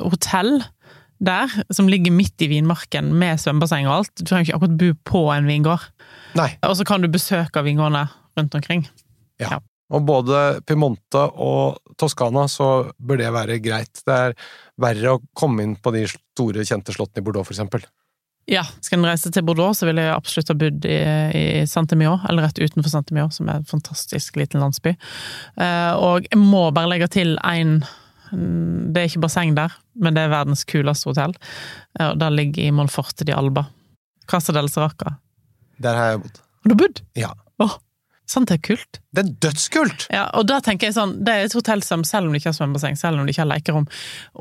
hotell 0.00 0.56
der, 1.18 1.52
som 1.74 1.88
ligger 1.90 2.14
midt 2.14 2.40
i 2.44 2.50
vinmarken 2.50 3.10
med 3.18 3.40
svømmebasseng 3.42 3.88
og 3.88 3.96
alt. 4.00 4.12
Du 4.18 4.24
trenger 4.24 4.48
ikke 4.48 4.58
akkurat 4.58 4.78
bo 4.80 4.92
på 5.10 5.24
en 5.34 5.48
vingård. 5.50 5.88
Nei. 6.38 6.52
Og 6.66 6.76
så 6.78 6.86
kan 6.86 7.02
du 7.02 7.10
besøke 7.10 7.64
vingårdene 7.66 8.06
rundt 8.38 8.54
omkring. 8.54 8.86
Ja, 9.42 9.58
Og 9.88 10.04
både 10.04 10.60
Piemonte 10.68 11.22
og 11.40 11.78
Toskana 11.98 12.44
så 12.52 12.90
bør 13.00 13.22
det 13.22 13.30
være 13.32 13.58
greit. 13.64 14.02
Det 14.04 14.16
er 14.16 14.34
verre 14.80 15.14
å 15.16 15.22
komme 15.36 15.64
inn 15.64 15.78
på 15.80 15.92
de 15.94 16.04
store, 16.10 16.66
kjente 16.68 16.92
slottene 16.92 17.22
i 17.22 17.26
Bordeaux, 17.26 17.48
for 17.48 17.56
eksempel. 17.56 17.86
Ja, 18.48 18.62
skal 18.84 19.00
en 19.00 19.08
reise 19.08 19.32
til 19.32 19.44
Bordeaux, 19.44 19.76
så 19.76 19.88
ville 19.88 20.04
jeg 20.04 20.14
absolutt 20.14 20.52
ha 20.52 20.56
bodd 20.56 20.86
i, 20.88 20.98
i 21.36 21.46
Saint-Emilion, 21.68 22.20
eller 22.28 22.46
rett 22.46 22.60
utenfor 22.60 22.92
Saint-Emilion, 22.92 23.32
som 23.32 23.48
er 23.48 23.60
en 23.60 23.68
fantastisk 23.68 24.36
liten 24.40 24.62
landsby. 24.64 24.94
Eh, 25.60 25.92
og 25.96 26.28
jeg 26.28 26.40
må 26.40 26.66
bare 26.76 26.88
legge 26.92 27.10
til 27.12 27.34
én 27.44 27.80
Det 28.32 29.00
er 29.00 29.08
ikke 29.08 29.24
basseng 29.24 29.54
der, 29.56 29.74
men 29.98 30.16
det 30.16 30.26
er 30.26 30.32
verdens 30.32 30.64
kuleste 30.68 31.10
hotell. 31.10 31.34
Og 32.04 32.20
det 32.20 32.30
ligger 32.34 32.68
i 32.68 32.74
Monforte 32.74 33.26
di 33.28 33.34
Alba. 33.34 33.66
Casa 34.28 34.52
del 34.52 34.68
Saraca. 34.72 35.16
Der 35.82 35.96
har 35.96 36.10
jeg 36.12 36.22
bodd. 36.24 36.40
Har 36.64 36.72
du 36.72 36.76
bodd? 36.78 37.02
Ja. 37.16 37.30
Åh, 37.62 37.76
sant 38.28 38.50
det 38.50 38.58
er 38.58 38.64
kult. 38.70 39.00
Det 39.14 39.24
er 39.24 39.30
dødskult! 39.46 40.08
Ja, 40.14 40.26
og 40.36 40.48
da 40.50 40.58
tenker 40.64 40.90
jeg 40.90 40.96
sånn, 40.98 41.16
det 41.24 41.34
er 41.34 41.46
et 41.46 41.56
hotell 41.56 41.84
som, 41.86 42.04
selv 42.06 42.28
om 42.28 42.34
det 42.34 42.42
ikke 42.42 42.52
har 42.52 42.58
svømmebasseng, 42.58 42.98
selv 43.00 43.18
om 43.18 43.24
det 43.26 43.34
ikke 43.34 43.44
har 43.46 43.52
lekerom, 43.54 43.88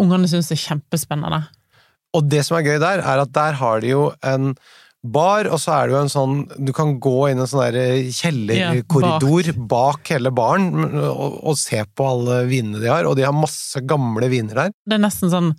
ungene 0.04 0.30
syns 0.32 0.52
det 0.52 0.58
er 0.58 0.66
kjempespennende. 0.66 1.46
Og 2.18 2.28
det 2.32 2.44
som 2.48 2.58
er 2.60 2.66
gøy 2.68 2.78
der, 2.82 3.04
er 3.06 3.24
at 3.24 3.34
der 3.36 3.58
har 3.60 3.82
de 3.84 3.94
jo 3.94 4.04
en 4.26 4.54
bar, 5.04 5.48
og 5.52 5.60
så 5.62 5.74
er 5.76 5.88
det 5.88 5.96
jo 5.96 6.02
en 6.02 6.12
sånn 6.12 6.38
Du 6.68 6.72
kan 6.76 6.96
gå 7.02 7.16
inn 7.30 7.42
en 7.42 7.50
sånn 7.50 7.64
der 7.68 7.78
yeah, 7.78 8.80
bak. 9.70 10.10
hele 10.10 10.32
baren 10.36 10.72
og, 10.98 11.38
og 11.44 11.58
se 11.60 11.84
på 11.86 12.08
alle 12.08 12.42
vinene 12.50 12.82
de 12.82 12.90
har, 12.92 13.08
og 13.08 13.18
de 13.20 13.26
har 13.28 13.36
masse 13.36 13.82
gamle 13.88 14.30
viner 14.32 14.64
der. 14.64 14.74
Det 14.88 14.98
er 14.98 15.04
nesten 15.04 15.32
sånn 15.34 15.52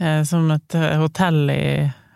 eh, 0.00 0.22
som 0.28 0.48
et 0.54 0.78
eh, 0.78 0.96
hotell 1.02 1.44
i 1.52 1.66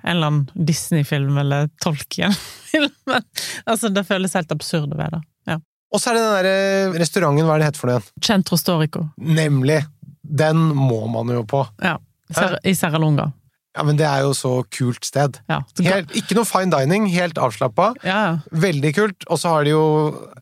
en 0.08 0.16
eller 0.16 0.30
annen 0.30 0.66
Disney-film 0.68 1.38
eller 1.38 1.68
Tolkien-film. 1.84 2.94
Altså, 3.68 3.88
det 3.92 4.04
føles 4.08 4.34
helt 4.36 4.52
absurd 4.52 4.92
ved 4.96 5.12
det. 5.12 5.20
Ja. 5.48 5.56
Og 5.92 6.00
så 6.00 6.10
er 6.10 6.16
det 6.16 6.24
den 6.24 6.34
der 6.36 7.00
restauranten, 7.02 7.46
hva 7.48 7.56
er 7.56 7.62
det 7.62 7.68
heter 7.70 7.80
for 7.82 7.90
noe 7.90 7.98
igjen? 7.98 8.24
Centro 8.24 8.58
Storico. 8.60 9.06
Nemlig! 9.16 9.82
Den 10.28 10.60
må 10.76 11.06
man 11.08 11.32
jo 11.32 11.42
på. 11.48 11.62
Ja. 11.80 11.96
I 12.68 12.74
Serralunga. 12.76 13.30
Ja, 13.78 13.84
men 13.86 13.98
det 14.00 14.06
er 14.08 14.24
jo 14.26 14.32
så 14.34 14.52
kult 14.74 15.06
sted. 15.06 15.38
Ja. 15.46 15.60
Helt, 15.86 16.10
ikke 16.18 16.34
noe 16.34 16.48
fine 16.48 16.72
dining, 16.74 17.06
helt 17.14 17.38
avslappa. 17.38 17.92
ja. 18.02 18.40
Veldig 18.50 18.90
kult. 18.96 19.26
Og 19.30 19.38
så 19.38 19.54
har 19.54 19.68
de 19.68 19.76
jo 19.76 19.84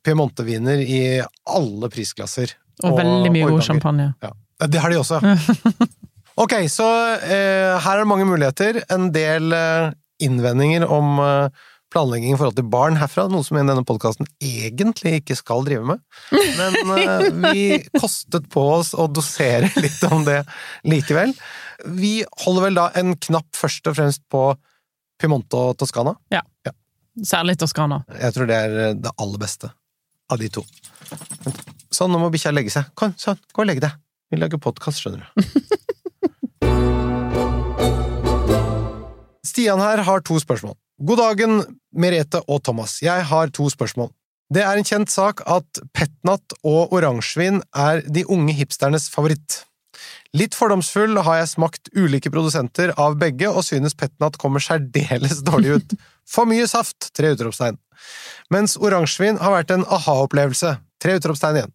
Piemonte-viner 0.07 0.81
i 0.81 1.03
alle 1.53 1.91
prisklasser. 1.93 2.57
Og, 2.85 2.97
veldig 2.97 3.33
mye 3.35 3.53
god 3.53 3.65
champagne. 3.69 4.11
Ja. 4.25 4.33
Det 4.67 4.81
har 4.81 4.93
de 4.93 5.01
også. 5.03 5.21
ok, 6.43 6.57
så 6.73 6.89
eh, 7.21 7.77
her 7.77 7.93
er 7.93 8.05
det 8.05 8.09
mange 8.09 8.29
muligheter. 8.29 8.81
En 8.93 9.11
del 9.13 9.53
eh, 9.53 9.93
innvendinger 10.25 10.89
om 10.89 11.21
eh, 11.21 11.65
planlegging 11.93 12.35
i 12.35 12.39
forhold 12.39 12.57
til 12.59 12.69
barn 12.73 12.99
herfra, 13.01 13.27
noe 13.31 13.45
som 13.47 13.59
i 13.59 13.65
denne 13.65 13.85
podkasten 13.87 14.29
egentlig 14.43 15.21
ikke 15.21 15.37
skal 15.39 15.65
drive 15.67 15.85
med. 15.93 16.03
Men 16.33 16.97
eh, 16.97 17.29
vi 17.45 17.67
kostet 17.97 18.49
på 18.53 18.65
oss 18.79 18.95
å 18.97 19.09
dosere 19.09 19.71
litt 19.81 20.03
om 20.11 20.27
det 20.27 20.43
likevel. 20.89 21.35
Vi 21.95 22.25
holder 22.45 22.67
vel 22.67 22.79
da 22.79 22.91
en 22.99 23.15
knapp 23.29 23.49
først 23.57 23.87
og 23.91 23.97
fremst 23.99 24.23
på 24.33 24.43
Piemonte 25.21 25.57
og 25.57 25.77
Toskana? 25.81 26.17
Særlig 27.25 27.57
Toskana. 27.61 28.03
Jeg 28.21 28.35
tror 28.37 28.47
det 28.51 28.57
er 28.57 28.95
det 29.01 29.13
aller 29.17 29.41
beste 29.41 29.71
av 30.33 30.41
de 30.43 30.49
to. 30.53 30.65
Sånn, 31.95 32.13
nå 32.13 32.19
må 32.21 32.29
bikkja 32.35 32.53
legge 32.53 32.73
seg. 32.75 32.85
Kom, 32.99 33.15
sånn, 33.21 33.39
gå 33.55 33.63
og 33.63 33.69
legg 33.71 33.81
deg. 33.85 33.95
Vi 34.33 34.37
lager 34.41 34.59
podkast, 34.61 35.01
skjønner 35.01 35.23
du. 35.23 35.29
Stian 39.47 39.81
her 39.81 40.03
har 40.05 40.21
to 40.27 40.37
spørsmål. 40.43 40.75
God 41.07 41.19
dagen, 41.23 41.63
Merete 41.97 42.43
og 42.45 42.63
Thomas. 42.67 42.99
Jeg 43.05 43.25
har 43.31 43.53
to 43.55 43.71
spørsmål. 43.73 44.11
Det 44.53 44.63
er 44.63 44.79
en 44.79 44.87
kjent 44.87 45.11
sak 45.11 45.41
at 45.49 45.81
petnat 45.97 46.55
og 46.67 46.93
oransjevin 46.95 47.63
er 47.75 48.03
de 48.05 48.23
unge 48.31 48.55
hipsternes 48.59 49.09
favoritt. 49.11 49.65
Litt 50.37 50.57
fordomsfull 50.59 51.17
har 51.25 51.39
jeg 51.41 51.53
smakt 51.55 51.89
ulike 51.97 52.31
produsenter 52.33 52.93
av 53.01 53.17
begge, 53.21 53.49
og 53.49 53.65
synes 53.65 53.97
petnat 53.97 54.37
kommer 54.41 54.61
særdeles 54.61 55.41
dårlig 55.47 55.79
ut. 55.79 55.95
For 56.29 56.49
mye 56.49 56.67
saft! 56.69 57.09
Tre 57.17 57.31
utropstegn. 57.33 57.79
Mens 58.53 58.77
oransjevin 58.77 59.41
har 59.41 59.55
vært 59.55 59.73
en 59.73 59.87
aha-opplevelse. 59.97 60.75
Tre 61.01 61.17
utropstegn 61.17 61.61
igjen. 61.63 61.73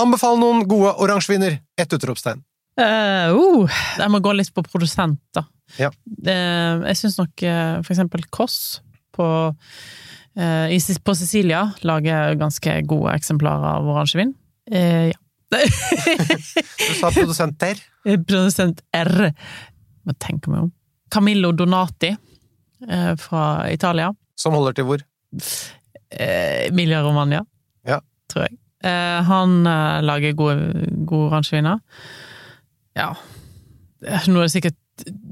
Anbefal 0.00 0.36
noen 0.40 0.66
gode 0.68 0.92
oransjeviner! 1.04 1.60
Ett 1.80 1.96
utropstegn. 1.96 2.42
Uh, 2.80 3.32
uh, 3.32 3.80
jeg 4.00 4.12
må 4.12 4.20
gå 4.24 4.34
litt 4.36 4.52
på 4.52 4.64
produsent, 4.66 5.20
da. 5.36 5.46
Ja. 5.78 5.88
Uh, 6.04 6.84
jeg 6.90 6.98
syns 7.00 7.18
nok 7.20 7.44
uh, 7.46 7.80
for 7.80 7.94
eksempel 7.94 8.24
Koss 8.32 8.82
på, 9.16 9.26
uh, 9.56 10.66
i, 10.68 10.80
på 10.80 11.16
Sicilia 11.16 11.66
lager 11.86 12.36
ganske 12.40 12.78
gode 12.88 13.16
eksemplarer 13.16 13.78
av 13.78 13.92
oransjevin. 13.94 14.36
Ja. 14.72 15.16
Du 16.82 16.94
sa 16.98 17.10
produsent 17.14 17.62
R. 17.66 17.80
Produsent 18.26 18.80
R. 18.96 19.32
Må 20.06 20.14
tenke 20.22 20.50
meg 20.52 20.64
om. 20.66 20.70
Camillo 21.12 21.52
Donati 21.52 22.10
eh, 22.88 23.12
fra 23.20 23.44
Italia. 23.70 24.08
Som 24.40 24.56
holder 24.56 24.74
til 24.78 24.88
hvor? 24.88 25.02
Eh, 26.12 26.68
Emilia 26.68 27.02
Romagna, 27.04 27.42
Ja. 27.88 28.00
tror 28.32 28.46
jeg. 28.48 28.56
Eh, 28.84 29.20
han 29.28 29.58
eh, 29.68 30.00
lager 30.02 30.32
gode, 30.36 30.86
gode 31.06 31.28
oransjeviner. 31.30 31.78
Ja. 32.98 33.12
Eh, 34.04 34.26
Nå 34.28 34.40
er 34.42 34.48
det 34.48 34.54
sikkert 34.56 34.78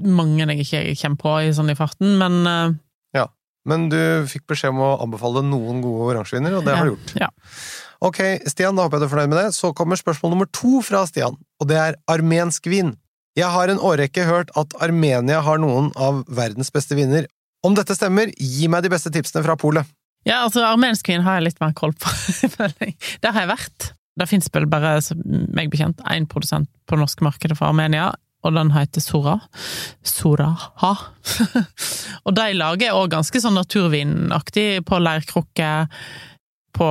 mange 0.01 0.45
jeg 0.47 0.63
ikke 0.65 0.95
kommer 1.03 1.19
på 1.21 1.33
i 1.45 1.51
sånn 1.55 1.69
i 1.73 1.77
farten, 1.77 2.15
men 2.21 2.79
Ja. 3.13 3.27
Men 3.67 3.89
du 3.91 3.97
fikk 4.31 4.47
beskjed 4.49 4.71
om 4.73 4.79
å 4.81 4.93
anbefale 5.03 5.43
noen 5.45 5.83
gode 5.83 6.07
oransjeviner, 6.15 6.55
og 6.57 6.65
det 6.65 6.73
har 6.79 6.87
du 6.87 6.95
gjort. 6.95 7.11
Ja. 7.19 7.27
Ok, 8.01 8.17
Stian, 8.49 8.73
da 8.73 8.87
håper 8.87 8.97
jeg 8.97 9.03
du 9.03 9.05
er 9.05 9.11
fornøyd 9.11 9.29
med 9.29 9.37
det. 9.37 9.53
Så 9.53 9.69
kommer 9.77 9.99
spørsmål 9.99 10.33
nummer 10.33 10.49
to 10.49 10.81
fra 10.85 11.03
Stian, 11.05 11.37
og 11.61 11.69
det 11.69 11.77
er 11.77 11.97
armensk 12.09 12.65
vin. 12.71 12.95
Jeg 13.37 13.47
har 13.53 13.71
en 13.71 13.79
årrekke 13.79 14.25
hørt 14.27 14.49
at 14.59 14.73
Armenia 14.81 15.39
har 15.45 15.61
noen 15.61 15.91
av 15.95 16.23
verdens 16.27 16.73
beste 16.73 16.97
viner. 16.97 17.29
Om 17.63 17.77
dette 17.77 17.95
stemmer, 17.95 18.31
gi 18.41 18.67
meg 18.71 18.83
de 18.83 18.91
beste 18.91 19.11
tipsene 19.13 19.45
fra 19.45 19.55
polet. 19.59 19.85
Ja, 20.25 20.41
altså 20.41 20.65
armensk 20.65 21.07
vin 21.09 21.23
har 21.25 21.39
jeg 21.39 21.51
litt 21.51 21.61
mer 21.61 21.77
koll 21.77 21.93
på, 21.93 22.09
føler 22.57 22.75
jeg. 22.87 22.97
Der 23.21 23.37
har 23.37 23.45
jeg 23.45 23.53
vært. 23.53 23.91
Det 24.19 24.27
fins 24.27 24.49
vel 24.53 24.67
bare, 24.69 24.97
meg 25.53 25.71
bekjent, 25.71 26.01
én 26.09 26.27
produsent 26.29 26.69
på 26.89 26.97
det 26.97 27.05
norske 27.05 27.25
markedet 27.25 27.55
for 27.57 27.69
Armenia, 27.69 28.09
og 28.41 28.57
den 28.57 28.73
heter 28.73 29.05
Sora. 29.05 29.37
Soraha. 30.01 30.95
og 32.25 32.33
de 32.33 32.49
lager 32.57 32.97
òg 32.97 33.13
ganske 33.13 33.41
sånn 33.45 33.57
naturvinaktig 33.61 34.81
på 34.89 35.01
leirkrukke 35.05 35.71
på 36.75 36.87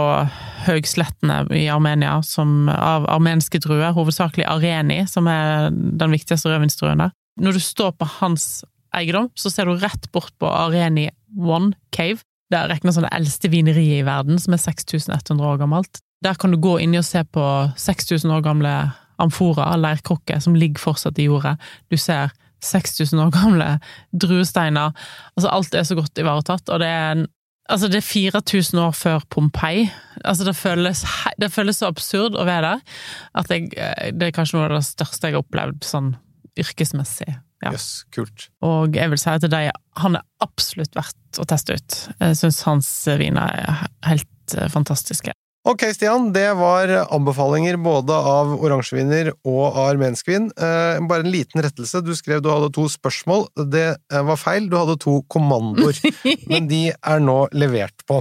høgslettene 0.66 1.42
i 1.56 1.66
Armenia, 1.72 2.18
som 2.26 2.68
av 2.72 3.06
armenske 3.10 3.60
druer, 3.62 3.94
hovedsakelig 3.96 4.46
areni, 4.48 5.02
som 5.08 5.28
er 5.30 5.70
den 5.72 6.12
viktigste 6.14 6.52
rødvinsdruen 6.52 7.04
der. 7.04 7.14
Når 7.40 7.56
du 7.56 7.62
står 7.64 7.94
på 7.96 8.08
hans 8.18 8.62
eiendom, 8.96 9.30
så 9.38 9.52
ser 9.52 9.68
du 9.68 9.78
rett 9.80 10.10
bort 10.12 10.34
på 10.40 10.50
Areni 10.50 11.08
One 11.38 11.72
Cave. 11.94 12.20
Det 12.50 12.58
er 12.58 12.70
regnet 12.72 12.96
som 12.96 13.06
det 13.06 13.12
eldste 13.14 13.50
vineriet 13.52 14.02
i 14.02 14.06
verden, 14.06 14.40
som 14.42 14.56
er 14.56 14.62
6100 14.62 15.46
år 15.46 15.60
gammelt. 15.62 16.02
Der 16.24 16.36
kan 16.36 16.52
du 16.52 16.58
gå 16.60 16.76
inni 16.82 16.98
og 17.00 17.06
se 17.06 17.22
på 17.32 17.44
6000 17.80 18.34
år 18.34 18.44
gamle 18.44 18.74
amfora, 19.20 19.70
leirkrukker, 19.78 20.40
som 20.42 20.56
ligger 20.58 20.82
fortsatt 20.82 21.18
i 21.20 21.28
jordet. 21.28 21.56
Du 21.92 21.96
ser 22.00 22.34
6000 22.64 23.20
år 23.22 23.30
gamle 23.32 23.68
druesteiner. 24.12 24.92
Altså, 25.36 25.48
alt 25.48 25.76
er 25.76 25.86
så 25.88 25.96
godt 25.96 26.20
ivaretatt, 26.20 26.68
og 26.68 26.82
det 26.82 26.88
er 26.88 27.12
en 27.14 27.28
Altså, 27.70 27.90
det 27.90 28.00
er 28.00 28.06
4000 28.06 28.80
år 28.82 28.96
før 28.98 29.26
Pompeii. 29.30 29.84
Altså, 30.24 30.46
det 30.48 30.56
føles, 30.58 31.04
det 31.40 31.52
føles 31.54 31.78
så 31.80 31.90
absurd 31.90 32.34
å 32.38 32.46
være 32.48 32.72
der 32.74 32.98
at 33.40 33.52
jeg, 33.54 33.70
det 34.16 34.26
er 34.28 34.34
kanskje 34.34 34.58
noe 34.58 34.66
av 34.66 34.74
det 34.78 34.88
største 34.88 35.30
jeg 35.30 35.38
har 35.38 35.44
opplevd 35.44 35.86
sånn 35.86 36.16
yrkesmessig. 36.60 37.30
Ja. 37.60 37.74
Yes, 37.74 38.06
kult. 38.14 38.48
Og 38.64 38.96
jeg 38.96 39.12
vil 39.12 39.20
si 39.20 39.28
at 39.32 39.44
de, 39.52 39.62
han 40.00 40.16
er 40.16 40.24
absolutt 40.44 40.96
verdt 40.96 41.40
å 41.40 41.46
teste 41.48 41.76
ut. 41.76 41.98
Jeg 42.16 42.38
syns 42.40 42.62
hans 42.64 42.88
viner 43.20 43.52
er 43.52 43.82
helt 44.08 44.56
eh, 44.56 44.70
fantastiske. 44.72 45.34
Ok, 45.70 45.84
Stian, 45.94 46.32
det 46.34 46.48
var 46.58 46.90
anbefalinger 47.14 47.76
både 47.78 48.14
av 48.16 48.56
oransjeviner 48.58 49.28
og 49.46 49.60
av 49.68 49.84
armensk 49.92 50.26
vin. 50.26 50.48
Eh, 50.50 50.98
bare 51.06 51.22
en 51.22 51.30
liten 51.30 51.62
rettelse. 51.62 52.00
Du 52.02 52.10
skrev 52.18 52.42
du 52.42 52.48
hadde 52.50 52.72
to 52.74 52.88
spørsmål. 52.90 53.46
Det 53.70 53.84
eh, 53.92 54.24
var 54.26 54.40
feil, 54.40 54.66
du 54.66 54.74
hadde 54.80 54.98
to 54.98 55.20
kommandoer. 55.30 56.00
men 56.50 56.66
de 56.66 56.88
er 56.90 57.22
nå 57.22 57.38
levert 57.54 58.02
på. 58.10 58.18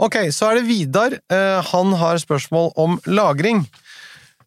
Ok, 0.00 0.18
så 0.32 0.50
er 0.50 0.62
det 0.62 0.66
Vidar. 0.70 1.18
Eh, 1.28 1.60
han 1.68 1.92
har 2.00 2.22
spørsmål 2.22 2.72
om 2.80 2.96
lagring. 3.12 3.66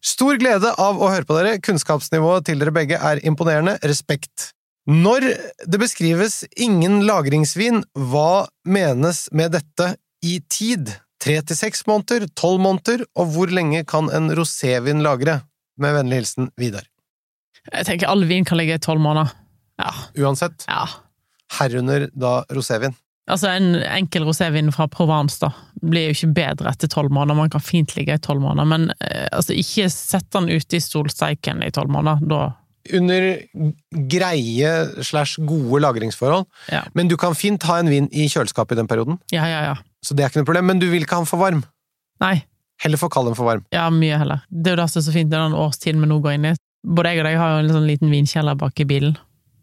Stor 0.02 0.42
glede 0.42 0.74
av 0.74 0.98
å 0.98 1.14
høre 1.14 1.28
på 1.28 1.38
dere. 1.38 1.56
Kunnskapsnivået 1.62 2.50
til 2.50 2.58
dere 2.58 2.74
begge 2.74 2.98
er 2.98 3.22
imponerende. 3.22 3.78
Respekt. 3.86 4.56
Når 4.90 5.30
det 5.70 5.78
beskrives 5.78 6.42
ingen 6.58 7.04
lagringsvin, 7.06 7.84
hva 7.94 8.48
menes 8.66 9.28
med 9.30 9.54
dette 9.54 9.94
i 10.26 10.40
tid? 10.50 10.98
Tre 11.22 11.40
til 11.42 11.58
seks 11.58 11.82
måneder, 11.88 12.28
tolv 12.38 12.60
måneder, 12.62 13.02
og 13.18 13.32
hvor 13.34 13.50
lenge 13.50 13.82
kan 13.90 14.10
en 14.14 14.30
rosévin 14.38 15.02
lagre? 15.02 15.40
Med 15.78 15.94
vennlig 15.94 16.16
hilsen 16.22 16.48
Vidar. 16.58 16.86
Jeg 17.70 17.86
tenker 17.86 18.08
all 18.10 18.24
vin 18.26 18.46
kan 18.46 18.58
ligge 18.58 18.74
i 18.78 18.82
tolv 18.82 18.98
måneder. 19.02 19.30
Ja. 19.78 19.92
Uansett, 20.18 20.64
ja. 20.66 20.86
herunder 21.60 22.08
da 22.18 22.40
rosévin. 22.50 22.96
Altså, 23.30 23.50
en 23.52 23.76
enkel 23.84 24.24
rosévin 24.26 24.72
fra 24.74 24.86
Provence 24.90 25.38
da, 25.42 25.50
blir 25.84 26.08
jo 26.08 26.14
ikke 26.16 26.30
bedre 26.38 26.72
etter 26.72 26.90
tolv 26.90 27.12
måneder. 27.14 27.36
Man 27.38 27.52
kan 27.52 27.62
fint 27.62 27.92
ligge 27.98 28.16
i 28.16 28.22
tolv 28.24 28.40
måneder, 28.42 28.66
men 28.70 28.88
eh, 29.04 29.26
altså, 29.30 29.52
ikke 29.54 29.86
sett 29.92 30.30
den 30.34 30.48
ute 30.50 30.78
i 30.78 30.82
solsteiken 30.82 31.62
i 31.66 31.70
tolv 31.74 31.92
måneder. 31.94 32.24
Da 32.30 32.40
Under 32.96 33.26
greie 34.08 34.70
slash 35.04 35.36
gode 35.44 35.82
lagringsforhold, 35.84 36.46
Ja. 36.72 36.82
men 36.94 37.08
du 37.10 37.16
kan 37.20 37.34
fint 37.36 37.62
ha 37.68 37.78
en 37.82 37.90
vin 37.92 38.08
i 38.10 38.26
kjøleskapet 38.32 38.72
i 38.78 38.80
den 38.80 38.88
perioden, 38.88 39.18
Ja, 39.30 39.44
ja, 39.46 39.60
ja. 39.66 39.76
Så 40.04 40.14
det 40.14 40.24
er 40.24 40.30
ikke 40.30 40.42
noe 40.42 40.50
problem, 40.50 40.70
men 40.70 40.82
du 40.82 40.88
vil 40.92 41.04
ikke 41.04 41.18
ha 41.18 41.24
den 41.24 41.30
for 41.30 41.42
varm. 41.42 41.64
Nei. 42.22 42.36
Heller 42.82 43.00
for 43.00 43.10
kald 43.10 43.30
enn 43.30 43.38
for 43.38 43.48
varm. 43.48 43.64
Ja, 43.74 43.88
mye 43.90 44.18
heller. 44.20 44.44
Det 44.50 44.70
er 44.70 44.76
jo 44.76 44.82
det 44.82 44.90
som 44.92 45.00
er 45.00 45.06
så 45.08 45.14
fint, 45.14 45.30
det 45.32 45.38
er 45.38 45.48
den 45.48 45.58
årstiden 45.58 46.02
vi 46.04 46.10
nå 46.10 46.20
går 46.22 46.36
inn 46.36 46.50
i. 46.52 46.58
Både 46.86 47.12
jeg 47.12 47.22
og 47.22 47.26
deg 47.26 47.38
har 47.40 47.54
jo 47.54 47.62
en 47.64 47.72
sånn 47.74 47.88
liten 47.88 48.12
vinkjeller 48.12 48.58
bak 48.58 48.84
i 48.84 48.86
bilen. 48.88 49.16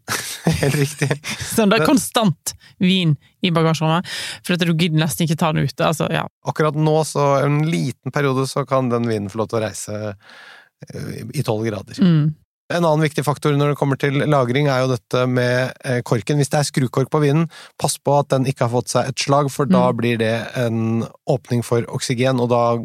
Helt 0.62 0.75
riktig. 0.77 1.10
Sånn, 1.56 1.72
det 1.72 1.80
er 1.80 1.88
konstant 1.88 2.54
vin 2.84 3.15
i 3.42 3.50
bagasjerommet, 3.56 4.10
for 4.46 4.54
at 4.54 4.65
du 4.68 4.74
gidder 4.75 5.00
nesten 5.01 5.25
ikke 5.25 5.39
ta 5.39 5.50
den 5.56 5.65
ute. 5.65 5.88
Altså, 5.88 6.10
ja. 6.13 6.25
Akkurat 6.46 6.77
nå, 6.77 6.98
så 7.08 7.39
en 7.46 7.63
liten 7.70 8.13
periode, 8.13 8.46
så 8.51 8.65
kan 8.70 8.92
den 8.92 9.08
vinen 9.10 9.32
få 9.32 9.42
lov 9.42 9.50
til 9.50 9.62
å 9.62 9.63
reise 9.65 10.01
eh, 10.12 11.24
i 11.34 11.46
tolv 11.46 11.65
grader. 11.65 11.98
Mm. 12.04 12.36
En 12.74 12.81
annen 12.81 13.03
viktig 13.05 13.22
faktor 13.27 13.53
når 13.53 13.74
det 13.74 13.77
kommer 13.77 13.98
til 14.01 14.15
lagring, 14.25 14.65
er 14.74 14.81
jo 14.81 14.93
dette 14.95 15.25
med 15.29 15.74
eh, 15.86 16.00
korken. 16.01 16.39
Hvis 16.41 16.50
det 16.50 16.57
er 16.63 16.65
skrukork 16.65 17.12
på 17.13 17.22
vinen, 17.22 17.45
pass 17.77 18.00
på 18.01 18.15
at 18.17 18.31
den 18.34 18.48
ikke 18.50 18.65
har 18.65 18.74
fått 18.74 18.89
seg 18.89 19.12
et 19.12 19.22
slag, 19.22 19.51
for 19.53 19.69
da 19.69 19.91
Mm. 19.91 19.98
blir 20.00 20.17
det 20.17 20.34
en 20.57 21.05
åpning 21.29 21.62
for 21.63 21.86
oksygen, 21.93 22.39
og 22.41 22.50
da 22.50 22.75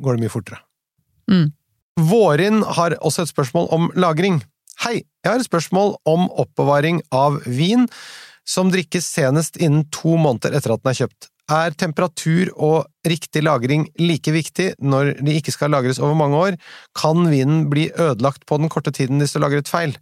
går 0.00 0.16
det 0.16 0.24
mye 0.24 0.32
fortere. 0.32 0.60
Mm. 1.28 1.52
Vårin 2.00 2.62
har 2.62 2.96
også 3.00 3.22
et 3.26 3.28
spørsmål 3.34 3.68
om 3.72 3.90
lagring. 3.94 4.40
Hei, 4.84 5.02
jeg 5.24 5.30
har 5.32 5.38
et 5.40 5.48
spørsmål 5.48 5.96
om 6.06 6.30
oppbevaring 6.30 7.02
av 7.12 7.42
vin 7.44 7.86
som 8.46 8.70
drikkes 8.72 9.04
senest 9.04 9.56
innen 9.60 9.84
to 9.90 10.16
måneder 10.16 10.54
etter 10.56 10.72
at 10.72 10.82
den 10.84 10.92
er 10.92 11.00
kjøpt. 11.04 11.28
Er 11.46 11.74
temperatur 11.78 12.50
og 12.58 12.88
riktig 13.06 13.44
lagring 13.46 13.86
like 14.02 14.32
viktig 14.34 14.72
når 14.82 15.12
de 15.22 15.36
ikke 15.38 15.54
skal 15.54 15.70
lagres 15.70 16.00
over 16.02 16.16
mange 16.18 16.38
år? 16.42 16.56
Kan 16.98 17.28
vinen 17.30 17.68
bli 17.70 17.86
ødelagt 17.94 18.42
på 18.50 18.58
den 18.58 18.72
korte 18.72 18.90
tiden 18.90 19.22
de 19.22 19.28
står 19.30 19.44
lagret 19.44 19.70
feil? 19.70 19.94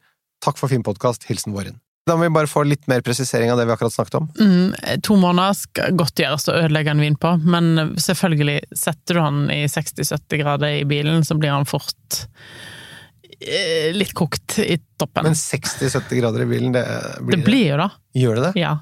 Takk 0.45 0.57
for 0.61 0.73
fin 0.73 0.85
podkast. 0.85 1.27
Hilsen 1.29 1.53
Våren. 1.53 1.77
Da 2.09 2.17
må 2.17 2.27
vi 2.27 2.35
bare 2.37 2.49
få 2.49 2.65
litt 2.69 2.85
mer 2.89 3.01
presisering 3.05 3.53
av 3.53 3.61
det 3.61 3.65
vi 3.69 3.73
akkurat 3.73 3.93
snakket 3.93 4.17
om. 4.19 4.31
Mm, 4.41 4.73
to 5.05 5.17
måneder 5.21 5.57
skal 5.57 5.95
godt 5.97 6.21
gjøres 6.21 6.49
å 6.53 6.57
ødelegge 6.59 6.93
en 6.93 7.01
vin 7.01 7.17
på, 7.17 7.31
men 7.45 7.95
selvfølgelig, 8.01 8.59
setter 8.77 9.17
du 9.17 9.23
han 9.25 9.45
i 9.53 9.63
60-70 9.73 10.41
grader 10.43 10.81
i 10.81 10.83
bilen, 10.89 11.25
så 11.25 11.37
blir 11.41 11.55
han 11.55 11.65
fort 11.69 12.21
eh, 13.41 13.89
litt 13.97 14.13
kokt 14.17 14.59
i 14.65 14.77
toppen. 15.01 15.31
Men 15.31 15.39
60-70 15.41 16.21
grader 16.21 16.45
i 16.45 16.51
bilen, 16.51 16.77
det 16.77 16.85
blir 17.25 17.41
det 17.41 17.49
blir 17.49 17.71
jo 17.71 17.81
da, 17.81 17.89
Gjør 18.21 18.41
det 18.41 18.47
det? 18.51 18.53
ja. 18.65 18.75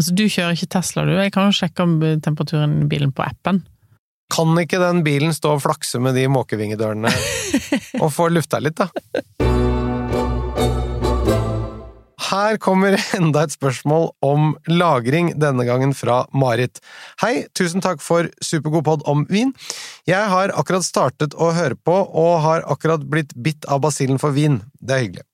Altså, 0.00 0.14
du 0.16 0.22
kjører 0.32 0.56
ikke 0.56 0.70
Tesla, 0.72 1.02
du. 1.04 1.10
Jeg 1.12 1.32
kan 1.34 1.50
jo 1.50 1.52
sjekke 1.52 1.84
om 1.84 1.98
temperaturen 2.24 2.78
i 2.80 2.88
bilen 2.88 3.10
på 3.12 3.20
appen. 3.20 3.58
Kan 4.32 4.56
ikke 4.56 4.80
den 4.80 5.02
bilen 5.04 5.34
stå 5.36 5.58
og 5.58 5.60
flakse 5.60 6.00
med 6.00 6.16
de 6.16 6.24
måkevingedørene 6.32 7.10
og 8.02 8.08
få 8.08 8.30
lufta 8.32 8.62
litt, 8.64 8.80
da? 8.80 8.88
Her 12.30 12.56
kommer 12.62 12.96
enda 13.18 13.42
et 13.44 13.52
spørsmål 13.52 14.08
om 14.24 14.54
lagring, 14.72 15.34
denne 15.36 15.68
gangen 15.68 15.92
fra 15.98 16.22
Marit. 16.32 16.80
Hei, 17.20 17.50
tusen 17.52 17.84
takk 17.84 18.00
for 18.00 18.30
supergod 18.40 18.86
pod 18.86 19.04
om 19.10 19.26
vin. 19.28 19.52
Jeg 20.08 20.32
har 20.32 20.54
akkurat 20.56 20.86
startet 20.86 21.36
å 21.36 21.50
høre 21.52 21.76
på, 21.76 21.92
og 21.92 22.38
har 22.46 22.64
akkurat 22.72 23.04
blitt 23.04 23.36
bitt 23.36 23.68
av 23.68 23.84
basillen 23.84 24.22
for 24.22 24.32
vin. 24.32 24.62
Det 24.80 24.96
er 24.96 25.04
hyggelig. 25.04 25.26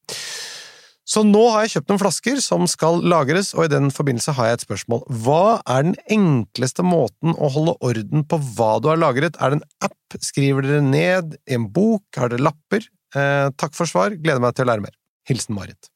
Så 1.07 1.23
nå 1.23 1.41
har 1.55 1.63
jeg 1.63 1.77
kjøpt 1.77 1.93
noen 1.93 2.01
flasker 2.03 2.41
som 2.43 2.65
skal 2.67 2.99
lagres, 3.07 3.53
og 3.55 3.69
i 3.69 3.71
den 3.71 3.93
forbindelse 3.95 4.35
har 4.35 4.49
jeg 4.49 4.59
et 4.59 4.65
spørsmål. 4.67 5.05
Hva 5.23 5.61
er 5.63 5.87
den 5.87 5.95
enkleste 6.11 6.83
måten 6.83 7.37
å 7.37 7.51
holde 7.55 7.77
orden 7.87 8.25
på 8.27 8.41
hva 8.57 8.73
du 8.83 8.91
har 8.91 8.99
lagret? 8.99 9.39
Er 9.39 9.55
det 9.55 9.61
en 9.61 9.87
app? 9.87 10.19
Skriver 10.19 10.67
dere 10.67 10.83
ned 10.83 11.37
i 11.47 11.55
en 11.55 11.69
bok? 11.71 12.03
Har 12.19 12.33
dere 12.33 12.43
lapper? 12.49 12.89
Eh, 13.15 13.47
takk 13.55 13.79
for 13.79 13.87
svar, 13.87 14.19
gleder 14.19 14.43
meg 14.43 14.59
til 14.59 14.67
å 14.67 14.73
lære 14.73 14.83
mer. 14.89 14.99
Hilsen 15.31 15.55
Marit. 15.55 15.93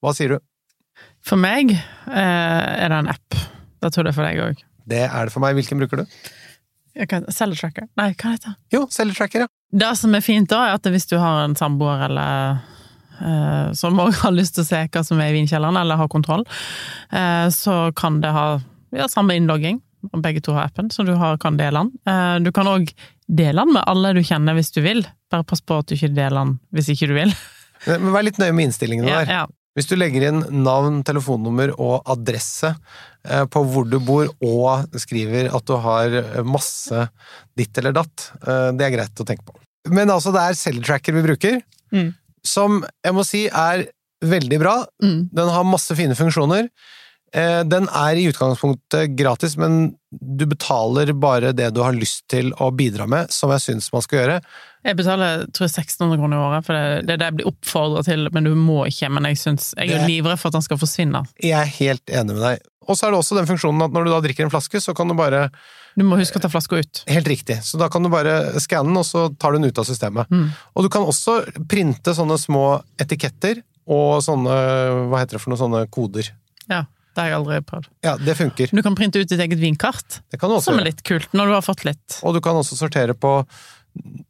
Hva 0.00 0.16
sier 0.16 0.32
du? 0.32 0.40
For 1.24 1.40
meg 1.40 1.74
eh, 1.74 2.16
er 2.16 2.88
det 2.88 3.02
en 3.02 3.12
app. 3.12 3.36
Da 3.84 3.92
tror 3.92 4.04
jeg 4.04 4.08
det 4.08 4.14
er 4.14 4.16
for 4.16 4.28
deg 4.30 4.42
òg. 4.48 4.64
Det 4.88 5.04
er 5.04 5.28
det 5.28 5.32
for 5.34 5.44
meg. 5.44 5.58
Hvilken 5.60 5.80
bruker 5.80 6.00
du? 6.00 6.18
Celletracker. 7.34 7.88
Nei, 7.98 8.12
hva 8.14 8.32
heter 8.32 8.54
det? 8.54 8.58
Jo, 8.76 8.86
Celletracker, 8.92 9.44
ja. 9.44 9.52
Det 9.74 9.96
som 9.98 10.14
er 10.16 10.24
fint 10.24 10.48
da, 10.48 10.68
er 10.70 10.78
at 10.78 10.88
hvis 10.94 11.08
du 11.10 11.18
har 11.18 11.42
en 11.44 11.56
samboer 11.58 12.06
eller 12.08 12.62
som 13.74 13.98
òg 14.02 14.14
har 14.24 14.34
lyst 14.34 14.56
til 14.58 14.64
å 14.64 14.68
se 14.68 14.82
hva 14.92 15.02
som 15.06 15.20
er 15.22 15.32
i 15.32 15.36
vinkjelleren, 15.38 15.78
eller 15.80 16.00
har 16.00 16.10
kontroll, 16.12 16.44
eh, 17.12 17.48
så 17.54 17.88
kan 17.96 18.20
det 18.24 18.32
ha 18.34 18.46
ja, 18.94 19.08
samme 19.10 19.36
innlogging. 19.38 19.80
og 20.12 20.20
Begge 20.22 20.42
to 20.44 20.52
har 20.56 20.68
appen, 20.68 20.90
så 20.92 21.04
du 21.08 21.14
har, 21.18 21.38
kan 21.42 21.56
dele 21.60 21.80
den. 21.84 21.92
Eh, 22.10 22.36
du 22.44 22.52
kan 22.54 22.68
òg 22.68 22.92
dele 23.26 23.64
den 23.64 23.72
med 23.78 23.84
alle 23.88 24.12
du 24.18 24.22
kjenner 24.22 24.56
hvis 24.58 24.72
du 24.76 24.82
vil. 24.84 25.04
Bare 25.32 25.46
pass 25.48 25.62
på 25.64 25.78
at 25.80 25.88
du 25.88 25.96
ikke 25.96 26.12
deler 26.12 26.42
den 26.42 26.56
hvis 26.76 26.90
ikke 26.92 27.08
du 27.08 27.14
vil. 27.16 27.32
Men 27.88 28.12
vær 28.14 28.24
litt 28.26 28.40
nøye 28.40 28.52
med 28.56 28.70
innstillingene 28.70 29.10
der. 29.22 29.36
ja. 29.40 29.44
Hvis 29.74 29.88
du 29.90 29.96
legger 29.98 30.28
inn 30.28 30.36
navn, 30.62 31.00
telefonnummer 31.02 31.72
og 31.82 32.04
adresse 32.12 32.68
eh, 33.26 33.42
på 33.50 33.62
hvor 33.66 33.88
du 33.90 33.96
bor, 33.98 34.28
og 34.46 34.92
skriver 35.02 35.48
at 35.50 35.64
du 35.66 35.72
har 35.82 36.14
eh, 36.20 36.44
masse 36.46 37.00
ditt 37.58 37.80
eller 37.82 37.96
datt, 37.96 38.28
eh, 38.46 38.68
det 38.78 38.86
er 38.86 38.92
greit 38.94 39.18
å 39.18 39.26
tenke 39.26 39.42
på. 39.48 39.56
Men 39.90 40.12
altså, 40.14 40.30
det 40.30 40.44
er 40.44 40.60
Celletracker 40.60 41.16
vi 41.18 41.24
bruker, 41.26 41.58
Mm. 41.94 42.08
Som 42.46 42.82
jeg 43.04 43.16
må 43.16 43.24
si 43.26 43.46
er 43.48 43.86
veldig 44.24 44.60
bra. 44.62 44.76
Mm. 45.02 45.18
Den 45.34 45.50
har 45.52 45.66
masse 45.68 45.96
fine 45.98 46.16
funksjoner. 46.18 46.68
Eh, 47.34 47.62
Den 47.66 47.88
er 47.90 48.16
i 48.16 48.28
utgangspunktet 48.30 49.16
gratis, 49.18 49.56
men 49.60 49.96
du 50.10 50.46
betaler 50.46 51.12
bare 51.18 51.52
det 51.56 51.72
du 51.74 51.82
har 51.82 51.96
lyst 51.96 52.24
til 52.30 52.52
å 52.62 52.70
bidra 52.70 53.08
med, 53.10 53.32
som 53.34 53.52
jeg 53.54 53.64
syns 53.66 53.90
man 53.92 54.04
skal 54.06 54.20
gjøre. 54.20 54.38
Jeg 54.84 54.98
betaler 54.98 55.46
tror 55.56 55.64
jeg 55.64 55.72
1600 55.72 56.20
kroner 56.20 56.36
i 56.36 56.44
året, 56.44 56.66
for 56.66 56.76
det, 56.76 57.06
det 57.08 57.14
er 57.14 57.20
det 57.22 57.28
jeg 57.30 57.36
blir 57.38 57.48
oppfordra 57.48 58.02
til, 58.04 58.26
men 58.36 58.44
du 58.44 58.52
må 58.58 58.82
ikke. 58.90 59.08
Men 59.16 59.30
jeg, 59.30 59.40
synes, 59.40 59.70
jeg 59.78 59.96
er 59.96 60.04
livredd 60.08 60.40
for 60.40 60.52
at 60.52 60.58
den 60.58 60.66
skal 60.66 60.80
forsvinne. 60.80 61.24
Jeg 61.40 61.56
er 61.56 61.70
helt 61.78 62.12
enig 62.12 62.36
med 62.36 62.44
deg. 62.44 62.66
Og 62.84 62.98
så 62.98 63.06
er 63.06 63.14
det 63.14 63.20
også 63.22 63.38
den 63.38 63.48
funksjonen 63.48 63.86
at 63.86 63.94
når 63.94 64.04
du 64.04 64.12
da 64.12 64.20
drikker 64.26 64.44
en 64.44 64.52
flaske, 64.52 64.80
så 64.84 64.92
kan 64.96 65.08
du 65.08 65.16
bare 65.16 65.46
Du 65.96 66.04
må 66.04 66.18
huske 66.20 66.36
å 66.36 66.42
ta 66.42 66.50
flaska 66.52 66.80
ut. 66.82 67.04
Helt 67.08 67.30
riktig. 67.30 67.60
Så 67.64 67.80
da 67.80 67.88
kan 67.92 68.04
du 68.04 68.10
bare 68.12 68.60
skanne 68.60 68.90
den, 68.90 69.00
og 69.00 69.06
så 69.08 69.28
tar 69.40 69.54
du 69.54 69.62
den 69.62 69.72
ut 69.72 69.80
av 69.80 69.88
systemet. 69.88 70.28
Mm. 70.28 70.50
Og 70.74 70.84
du 70.84 70.90
kan 70.92 71.06
også 71.06 71.38
printe 71.70 72.12
sånne 72.16 72.36
små 72.40 72.66
etiketter 73.00 73.62
og 73.84 74.20
sånne 74.24 74.58
Hva 75.10 75.22
heter 75.22 75.38
det 75.38 75.44
for 75.44 75.52
noe? 75.52 75.60
Sånne 75.60 75.84
koder. 75.92 76.28
Ja, 76.68 76.84
det 77.14 77.22
har 77.22 77.30
jeg 77.30 77.38
aldri 77.38 77.60
prøvd. 77.68 77.88
Ja, 78.04 78.16
det 78.18 78.36
funker. 78.36 78.72
Du 78.74 78.82
kan 78.84 78.96
printe 78.98 79.22
ut 79.22 79.30
ditt 79.30 79.40
eget 79.40 79.60
vinkart, 79.60 80.20
Det 80.32 80.40
kan 80.40 80.50
du 80.50 80.58
også 80.58 80.72
som 80.72 80.80
er 80.82 80.90
litt 80.90 81.04
kult, 81.06 81.30
når 81.32 81.52
du 81.52 81.56
har 81.56 81.64
fått 81.64 81.84
litt. 81.88 82.20
Og 82.26 82.36
du 82.36 82.40
kan 82.44 82.58
også 82.58 82.76
sortere 82.80 83.14
på 83.16 83.36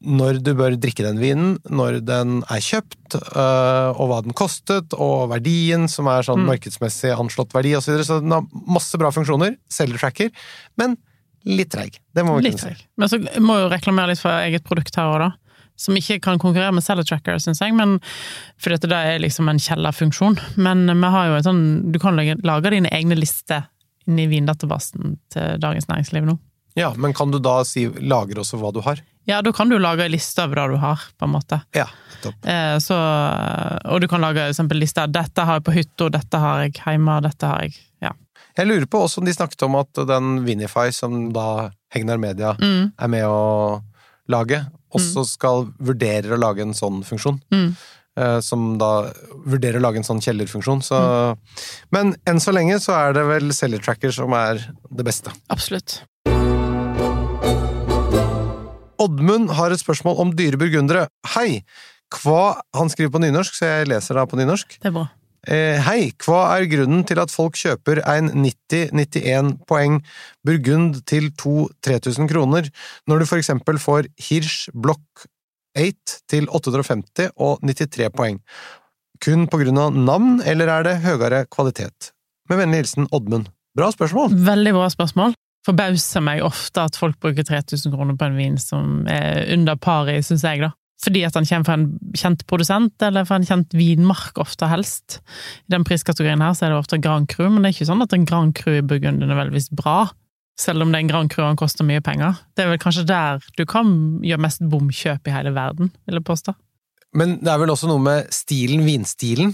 når 0.04 0.42
du 0.44 0.50
bør 0.59 0.75
drikke 0.76 1.04
den 1.06 1.18
vinen, 1.23 1.54
når 1.73 2.00
den 2.04 2.42
er 2.52 2.61
kjøpt, 2.61 3.14
øh, 3.16 3.94
og 3.97 4.11
hva 4.11 4.18
den 4.26 4.35
kostet, 4.37 4.92
og 5.00 5.30
verdien, 5.33 5.87
som 5.88 6.06
er 6.12 6.26
sånn 6.26 6.42
Mm. 6.44 6.50
markedsmessig 6.52 7.14
anslått 7.16 7.54
verdi, 7.56 7.73
osv. 7.75 7.85
Så, 7.87 7.92
videre. 7.92 8.04
så 8.04 8.21
den 8.21 8.30
har 8.37 8.44
masse 8.68 8.99
bra 9.00 9.11
funksjoner. 9.11 9.56
Selgertracker. 9.73 10.30
Men 10.76 10.99
litt 11.47 11.71
treig. 11.73 11.99
Det 12.14 12.25
må 12.25 12.37
vi 12.37 12.50
Litt 12.50 12.61
kunne 12.61 12.76
si. 12.76 12.87
Men 12.97 13.09
så 13.09 13.18
må 13.40 13.56
jo 13.62 13.71
reklamere 13.73 14.09
litt 14.12 14.21
for 14.21 14.30
eget 14.30 14.64
produkt 14.64 14.94
her 14.97 15.04
òg, 15.09 15.18
da. 15.25 15.30
Som 15.76 15.97
ikke 15.97 16.21
kan 16.23 16.38
konkurrere 16.38 16.73
med 16.73 16.85
Celletracker, 16.85 17.35
syns 17.42 17.59
jeg, 17.61 17.75
men 17.75 17.97
fordi 18.62 18.75
at 18.75 18.80
det 18.83 18.92
er 18.92 19.18
liksom 19.18 19.49
en 19.50 19.59
kjellerfunksjon. 19.59 20.37
Men 20.56 20.87
vi 20.87 21.11
har 21.11 21.27
jo 21.33 21.35
en 21.35 21.42
sånn 21.48 21.92
Du 21.92 21.98
kan 21.98 22.14
lage, 22.14 22.37
lage 22.44 22.70
dine 22.70 22.88
egne 22.94 23.16
lister 23.18 23.66
inni 24.07 24.29
vindatabasen 24.29 25.16
til 25.33 25.59
Dagens 25.59 25.88
Næringsliv 25.88 26.24
nå. 26.29 26.38
Ja, 26.77 26.92
Men 26.94 27.12
kan 27.14 27.31
du 27.31 27.38
da 27.38 27.62
si 27.64 27.87
lager 27.88 28.35
også 28.42 28.59
hva 28.61 28.72
du 28.72 28.81
har? 28.83 29.00
Ja, 29.26 29.40
da 29.42 29.52
kan 29.56 29.68
du 29.72 29.78
lage 29.78 30.04
en 30.04 30.12
liste 30.12 30.44
over 30.44 30.56
det 30.60 30.66
du 30.74 30.76
har, 30.82 31.00
på 31.18 31.24
en 31.24 31.32
måte. 31.32 31.60
Ja, 31.76 31.87
topp. 32.22 32.44
Eh, 32.44 32.76
så, 32.84 32.96
og 33.88 34.00
du 34.00 34.08
kan 34.08 34.20
lage 34.20 34.48
eksempel 34.50 34.82
av 34.84 35.08
'Dette 35.12 35.44
har 35.44 35.60
jeg 35.60 35.64
på 35.64 35.72
hytta, 35.78 36.10
dette 36.10 36.38
har 36.38 36.62
jeg 36.64 36.72
hjemme', 36.74 37.22
dette 37.22 37.46
har 37.46 37.62
jeg 37.62 37.74
Ja. 38.02 38.12
Jeg 38.56 38.66
lurer 38.68 38.87
på 38.87 39.00
også 39.02 39.18
om 39.18 39.24
de 39.24 39.32
snakket 39.32 39.62
om 39.62 39.74
at 39.76 39.92
den 39.94 40.44
Vinify, 40.44 40.90
som 40.92 41.32
da 41.32 41.70
Hegnar 41.90 42.18
Media 42.18 42.54
Mm, 42.60 42.92
er 42.98 43.08
med 43.08 43.24
å 43.24 43.82
lage, 44.28 44.66
også 44.94 45.24
skal 45.26 45.66
vurdere 45.80 46.34
å 46.37 46.38
lage 46.38 46.62
en 46.62 46.74
sånn 46.74 47.02
funksjon. 47.04 47.40
mm. 47.50 47.76
Eh, 48.16 48.40
Som 48.40 48.78
da 48.78 49.10
vurderer 49.44 49.80
å 49.80 49.82
lage 49.82 49.96
en 49.96 50.04
sånn 50.04 50.20
kjellerfunksjon. 50.22 50.82
Så, 50.87 51.37
Men 51.90 52.14
enn 52.24 52.38
så 52.38 52.52
lenge 52.54 52.78
så 52.78 52.92
er 52.94 53.12
det 53.12 53.24
vel 53.26 53.50
Sellertracker 53.50 54.12
som 54.12 54.32
er 54.32 54.60
det 54.88 55.04
beste. 55.04 55.32
Absolutt. 55.50 56.04
Oddmund 59.02 59.50
har 59.59 59.74
et 59.74 59.83
spørsmål 59.83 60.20
om 60.22 60.33
dyre 60.37 60.61
burgundere. 60.61 61.09
Hei! 61.35 61.64
Hva 62.14 62.61
Han 62.76 62.90
skriver 62.92 63.11
på 63.14 63.20
nynorsk, 63.24 63.57
så 63.57 63.66
jeg 63.66 63.90
leser 63.90 64.18
da 64.18 64.26
på 64.28 64.38
nynorsk. 64.38 64.76
Det 64.78 64.90
er 64.90 64.94
bra. 64.94 65.09
Eh, 65.44 65.76
hei, 65.85 66.12
hva 66.24 66.54
er 66.54 66.64
grunnen 66.70 67.02
til 67.04 67.18
at 67.20 67.33
folk 67.33 67.59
kjøper 67.61 68.00
en 68.09 68.30
90-91 68.33 69.59
poeng 69.68 69.98
Burgund 70.46 71.02
til 71.11 71.28
2000-3000 71.37 72.30
kroner, 72.30 72.70
når 73.11 73.20
du 73.20 73.26
for 73.28 73.42
eksempel 73.42 73.80
får 73.83 74.09
Hirsch 74.16 74.70
Block 74.72 75.26
8 75.76 76.22
til 76.30 76.48
850 76.48 77.35
og 77.37 77.61
93 77.61 78.09
poeng? 78.16 78.40
Kun 79.24 79.44
på 79.50 79.61
grunn 79.61 79.80
av 79.80 79.92
navn, 79.96 80.40
eller 80.48 80.70
er 80.70 80.88
det 80.88 80.98
høyere 81.04 81.44
kvalitet? 81.52 82.14
Med 82.48 82.62
vennlig 82.62 82.85
hilsen 82.85 83.11
Oddmund. 83.12 83.50
Bra 83.76 83.90
spørsmål! 83.92 84.33
Veldig 84.46 84.72
bra 84.76 84.88
spørsmål. 84.92 85.37
Forbauser 85.64 86.24
meg 86.24 86.42
ofte 86.44 86.83
at 86.85 86.96
folk 86.98 87.16
bruker 87.22 87.46
3000 87.46 87.94
kroner 87.94 88.16
på 88.20 88.27
en 88.29 88.37
vin 88.37 88.57
som 88.61 89.07
er 89.11 89.46
under 89.55 89.79
paret, 89.81 90.27
syns 90.27 90.44
jeg, 90.44 90.61
da. 90.64 90.74
Fordi 91.05 91.22
at 91.27 91.37
den 91.37 91.46
kommer 91.48 91.68
fra 91.68 91.77
en 91.77 91.87
kjent 92.16 92.44
produsent, 92.48 92.94
eller 93.05 93.27
fra 93.29 93.38
en 93.40 93.46
kjent 93.48 93.74
vinmark, 93.77 94.38
ofte 94.40 94.68
helst. 94.70 95.18
I 95.66 95.74
den 95.74 95.85
priskategorien 95.85 96.44
her 96.44 96.55
så 96.57 96.66
er 96.66 96.72
det 96.72 96.81
ofte 96.81 97.00
Grand 97.03 97.29
Cru, 97.33 97.48
men 97.48 97.62
det 97.62 97.70
er 97.70 97.77
ikke 97.77 97.88
sånn 97.90 98.05
at 98.05 98.14
en 98.16 98.29
Grand 98.29 98.55
Cru 98.57 98.79
i 98.79 98.85
Burgund 98.85 99.24
er 99.24 99.33
nødvendigvis 99.33 99.70
bra. 99.74 100.07
Selv 100.61 100.85
om 100.85 100.92
den 100.94 101.11
Grand 101.11 101.33
Cru 101.33 101.42
koster 101.59 101.87
mye 101.87 102.03
penger. 102.05 102.38
Det 102.55 102.64
er 102.64 102.70
vel 102.70 102.81
kanskje 102.81 103.09
der 103.09 103.42
du 103.59 103.64
kan 103.68 103.90
gjøre 104.24 104.44
mest 104.44 104.62
bomkjøp 104.70 105.29
i 105.29 105.35
hele 105.35 105.53
verden, 105.57 105.90
vil 106.07 106.20
jeg 106.20 106.29
påstå. 106.29 106.55
Men 107.18 107.38
det 107.42 107.50
er 107.50 107.61
vel 107.62 107.72
også 107.74 107.90
noe 107.90 108.03
med 108.03 108.31
stilen, 108.35 108.85
vinstilen, 108.87 109.53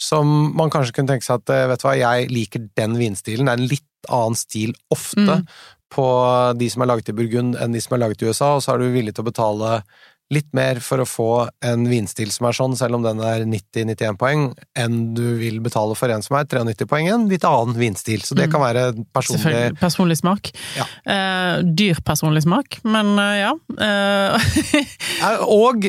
som 0.00 0.30
man 0.56 0.72
kanskje 0.72 0.94
kunne 0.96 1.12
tenke 1.12 1.26
seg 1.26 1.42
at 1.42 1.52
eh, 1.52 1.66
vet 1.70 1.82
du 1.82 1.86
hva, 1.88 1.96
jeg 1.98 2.30
liker 2.32 2.64
den 2.80 2.96
vinstilen. 3.00 3.46
Det 3.50 3.52
er 3.52 3.60
en 3.60 3.72
litt 3.74 4.08
annen 4.08 4.38
stil 4.40 4.72
ofte 4.94 5.20
Mm. 5.42 5.44
på 5.90 6.06
de 6.56 6.68
som 6.70 6.82
er 6.82 6.88
laget 6.88 7.10
i 7.10 7.16
Burgund 7.18 7.56
enn 7.60 7.72
de 7.74 7.80
som 7.82 7.96
er 7.96 8.04
laget 8.04 8.22
i 8.22 8.28
USA, 8.30 8.54
og 8.56 8.62
så 8.62 8.72
er 8.74 8.78
du 8.78 8.92
villig 8.94 9.12
til 9.16 9.24
å 9.24 9.28
betale 9.30 9.82
litt 10.30 10.46
mer 10.54 10.78
for 10.84 11.02
å 11.02 11.06
få 11.08 11.28
en 11.66 11.88
vinstil 11.90 12.30
som 12.30 12.46
er 12.46 12.54
sånn, 12.54 12.76
selv 12.78 12.94
om 12.98 13.02
den 13.02 13.18
er 13.26 13.42
90-91 13.50 14.18
poeng, 14.20 14.44
enn 14.78 14.98
du 15.16 15.24
vil 15.40 15.58
betale 15.64 15.96
for 15.98 16.12
en 16.14 16.22
som 16.22 16.36
er 16.38 16.44
93 16.46 16.86
poeng, 16.86 17.08
en 17.10 17.24
litt 17.30 17.42
annen 17.48 17.74
vinstil. 17.78 18.22
Så 18.22 18.36
det 18.38 18.46
Mm. 18.48 18.52
kan 18.52 18.60
være 18.62 18.84
personlig 19.12 19.78
Personlig 19.80 20.18
smak. 20.20 20.52
Ja. 20.76 20.86
Eh, 21.04 21.62
dyr 21.66 21.98
personlig 22.06 22.44
smak, 22.44 22.78
men 22.84 23.18
eh, 23.18 23.40
ja. 23.42 23.52
Eh, 23.80 24.50
Og 25.50 25.88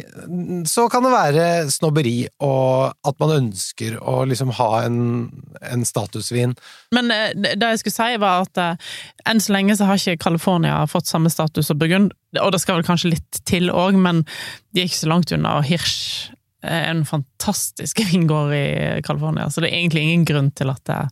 så 0.69 0.87
kan 0.91 1.03
det 1.05 1.11
være 1.13 1.45
snobberi, 1.71 2.27
og 2.41 2.93
at 3.07 3.19
man 3.21 3.35
ønsker 3.37 3.99
å 4.01 4.23
liksom 4.27 4.51
ha 4.57 4.69
en, 4.85 5.29
en 5.61 5.85
statusvin. 5.85 6.55
Men 6.95 7.11
eh, 7.13 7.29
det 7.35 7.55
det 7.61 7.69
jeg 7.75 7.83
skulle 7.83 7.97
si, 7.99 8.17
var 8.21 8.47
at 8.47 8.57
eh, 8.57 8.89
enn 9.29 9.39
så 9.43 9.53
lenge 9.53 9.75
så 9.77 9.85
har 9.89 9.99
ikke 10.01 10.17
California 10.23 10.81
fått 10.89 11.09
samme 11.09 11.29
status 11.29 11.69
som 11.69 11.77
Burgund, 11.77 12.13
og 12.39 12.53
det 12.53 12.61
skal 12.63 12.79
vel 12.79 12.87
kanskje 12.87 13.11
litt 13.15 13.41
til 13.47 13.71
òg, 13.73 13.97
men 13.99 14.23
de 14.71 14.83
er 14.83 14.87
ikke 14.87 15.01
så 15.01 15.11
langt 15.11 15.33
unna. 15.35 15.57
Hirsch 15.67 16.31
er 16.63 16.87
en 16.91 17.03
fantastisk 17.07 18.03
vingård 18.11 18.53
i 18.55 19.01
California, 19.05 19.49
så 19.49 19.63
det 19.63 19.71
er 19.71 19.81
egentlig 19.81 20.05
ingen 20.05 20.25
grunn 20.29 20.53
til 20.55 20.73
at 20.73 20.85
det 20.89 21.03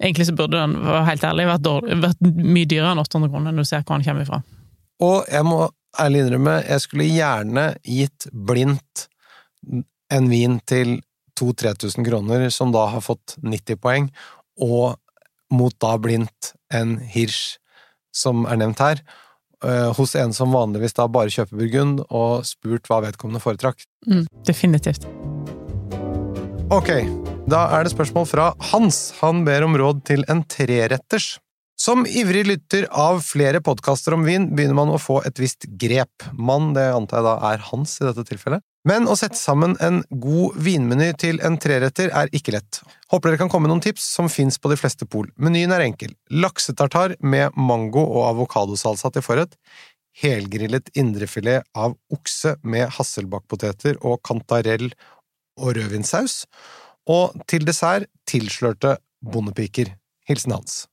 Egentlig 0.00 0.30
så 0.30 0.32
burde 0.32 0.56
den, 0.56 0.78
helt 1.04 1.24
ærlig, 1.28 1.44
vært, 1.44 1.60
dårlig, 1.60 1.96
vært 2.00 2.22
mye 2.24 2.64
dyrere 2.64 2.94
enn 2.94 3.02
800 3.02 3.28
kroner, 3.34 3.52
når 3.52 3.66
du 3.66 3.68
ser 3.68 3.82
hvor 3.84 3.98
den 3.98 4.06
kommer 4.06 4.24
ifra. 4.24 4.38
Og 5.04 5.26
jeg 5.28 5.44
må 5.44 5.58
ærlig 6.00 6.22
innrømme, 6.24 6.54
jeg 6.64 6.84
skulle 6.86 7.08
gjerne 7.10 7.64
gitt 7.84 8.24
blindt 8.32 9.02
en 10.08 10.30
vin 10.32 10.56
til 10.64 10.94
2000-3000 11.36 12.08
kroner, 12.08 12.46
som 12.48 12.72
da 12.72 12.86
har 12.94 13.04
fått 13.04 13.36
90 13.44 13.76
poeng, 13.80 14.08
og 14.56 14.96
mot 15.52 15.76
da 15.84 15.92
blindt 16.00 16.54
en 16.72 16.96
Hirsch, 17.12 17.58
som 18.08 18.46
er 18.48 18.60
nevnt 18.60 18.80
her, 18.80 19.04
eh, 19.64 19.90
hos 19.96 20.14
en 20.18 20.34
som 20.36 20.54
vanligvis 20.54 20.96
da 20.96 21.08
bare 21.10 21.32
kjøper 21.32 21.58
Burgund, 21.60 22.04
og 22.08 22.46
spurt 22.48 22.90
hva 22.90 23.02
vedkommende 23.06 23.42
foretrakk. 23.42 23.84
Mm, 24.08 24.26
definitivt. 24.46 25.06
Ok, 26.70 26.92
Da 27.50 27.64
er 27.74 27.82
det 27.82 27.90
spørsmål 27.90 28.26
fra 28.30 28.44
Hans. 28.70 29.10
Han 29.18 29.40
ber 29.42 29.64
om 29.66 29.74
råd 29.74 30.04
til 30.06 30.20
en 30.30 30.44
treretters. 30.46 31.40
Som 31.80 32.04
ivrig 32.06 32.44
lytter 32.46 32.84
av 32.92 33.22
flere 33.24 33.58
podkaster 33.64 34.14
om 34.14 34.22
vin, 34.22 34.50
begynner 34.54 34.76
man 34.78 34.92
å 34.92 35.00
få 35.00 35.16
et 35.26 35.40
visst 35.40 35.64
grep. 35.80 36.28
Mann, 36.36 36.74
det 36.76 36.84
antar 36.92 37.18
jeg 37.18 37.26
da 37.26 37.34
er 37.50 37.64
Hans 37.70 37.96
i 37.98 38.04
dette 38.04 38.22
tilfellet. 38.28 38.62
Men 38.88 39.04
å 39.12 39.16
sette 39.18 39.36
sammen 39.36 39.74
en 39.84 40.00
god 40.08 40.56
vinmeny 40.64 41.10
til 41.20 41.40
en 41.44 41.58
treretter 41.60 42.08
er 42.16 42.30
ikke 42.36 42.54
lett. 42.54 42.80
Håper 43.12 43.32
dere 43.32 43.40
kan 43.42 43.50
komme 43.52 43.68
med 43.68 43.74
noen 43.74 43.84
tips 43.84 44.06
som 44.16 44.30
fins 44.32 44.56
på 44.56 44.70
de 44.72 44.78
fleste 44.80 45.04
pol. 45.04 45.28
Menyen 45.36 45.74
er 45.76 45.84
enkel. 45.84 46.14
Laksetartar 46.32 47.18
med 47.20 47.56
mango 47.60 48.00
og 48.06 48.30
avokadosalsa 48.30 49.12
til 49.12 49.24
forrett. 49.26 49.58
Helgrillet 50.22 50.88
indrefilet 50.98 51.66
av 51.76 51.98
okse 52.12 52.56
med 52.64 52.88
hasselbakkpoteter 52.96 54.00
og 54.00 54.22
kantarell 54.24 54.88
og 55.60 55.76
rødvinssaus. 55.76 56.46
Og 57.10 57.36
til 57.50 57.68
dessert 57.68 58.08
tilslørte 58.30 58.96
bondepiker. 59.20 59.92
Hilsen 60.30 60.56
Hans. 60.56 60.86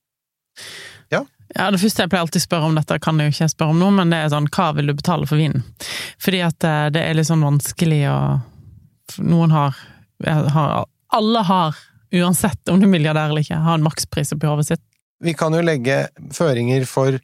Ja, 1.12 1.24
Det 1.54 1.80
første 1.80 2.04
jeg 2.04 2.10
pleier 2.12 2.24
alltid 2.26 2.42
å 2.42 2.44
spørre 2.44 2.68
om 2.68 2.74
dette, 2.76 2.98
kan 3.00 3.18
jeg 3.20 3.30
jo 3.30 3.34
ikke 3.36 3.48
spørre 3.54 3.72
om 3.72 3.78
nå, 3.80 3.88
men 3.96 4.10
det 4.12 4.18
er 4.20 4.32
sånn, 4.34 4.48
hva 4.52 4.66
vil 4.76 4.90
du 4.90 4.94
betale 4.98 5.26
for 5.30 5.40
vinen? 5.40 5.62
Fordi 6.20 6.42
at 6.44 6.66
eh, 6.68 6.88
det 6.92 7.02
er 7.08 7.16
litt 7.16 7.30
sånn 7.30 7.44
vanskelig 7.46 8.02
å 8.12 8.18
Noen 9.24 9.50
har, 9.54 9.72
har 10.52 10.84
Alle 11.16 11.40
har, 11.48 11.76
uansett 12.12 12.68
om 12.68 12.76
du 12.76 12.84
er 12.84 12.90
milliardær 12.92 13.30
eller 13.32 13.40
ikke, 13.40 13.56
har 13.64 13.78
en 13.78 13.86
makspris 13.86 14.34
oppi 14.36 14.50
hodet 14.50 14.66
sitt. 14.68 14.82
Vi 15.24 15.32
kan 15.34 15.56
jo 15.56 15.62
legge 15.64 16.02
føringer 16.36 16.84
for 16.86 17.16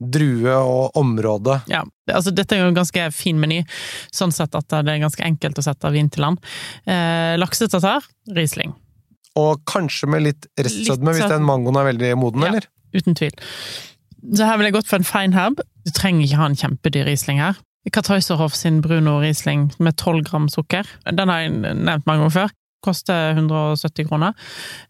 drue 0.00 0.56
og 0.56 0.96
område. 0.98 1.60
Ja, 1.70 1.84
altså 2.10 2.32
Dette 2.34 2.56
er 2.56 2.64
jo 2.64 2.70
en 2.72 2.76
ganske 2.80 3.06
fin 3.14 3.38
meny, 3.40 3.60
sånn 4.10 4.32
sett 4.34 4.54
at 4.58 4.66
det 4.72 4.80
er 4.96 5.02
ganske 5.04 5.22
enkelt 5.24 5.60
å 5.60 5.64
sette 5.64 5.92
vin 5.94 6.08
til 6.10 6.24
land. 6.26 6.42
Eh, 6.88 7.36
Laksetatar, 7.38 8.06
Riesling. 8.34 8.74
Og 9.38 9.62
kanskje 9.70 10.08
med 10.10 10.24
litt 10.26 10.48
restsødme 10.58 11.14
hvis 11.14 11.30
den 11.30 11.46
mangoen 11.46 11.78
er 11.78 11.92
veldig 11.92 12.14
moden, 12.18 12.42
Ja. 12.42 12.52
eller? 12.54 12.68
Uten 12.96 13.16
tvil. 13.18 13.34
Så 14.36 14.46
her 14.46 14.58
vil 14.60 14.68
jeg 14.68 14.76
gått 14.76 14.90
for 14.90 15.00
en 15.00 15.08
fine 15.08 15.36
herb. 15.36 15.60
Du 15.86 15.92
trenger 15.96 16.26
ikke 16.26 16.40
ha 16.40 16.48
en 16.50 16.58
kjempedyr 16.58 17.08
Riesling 17.08 17.40
her. 17.40 17.60
Karteuserhoff 17.88 18.54
sin 18.54 18.82
Bruno 18.84 19.18
Riesling 19.22 19.70
med 19.80 19.96
12 19.96 20.24
gram 20.28 20.48
sukker. 20.52 20.88
Den 21.08 21.32
har 21.32 21.46
jeg 21.46 21.54
nevnt 21.56 22.06
mange 22.06 22.26
ganger 22.26 22.34
før. 22.34 22.52
Koster 22.84 23.34
170 23.36 24.08
kroner. 24.08 24.36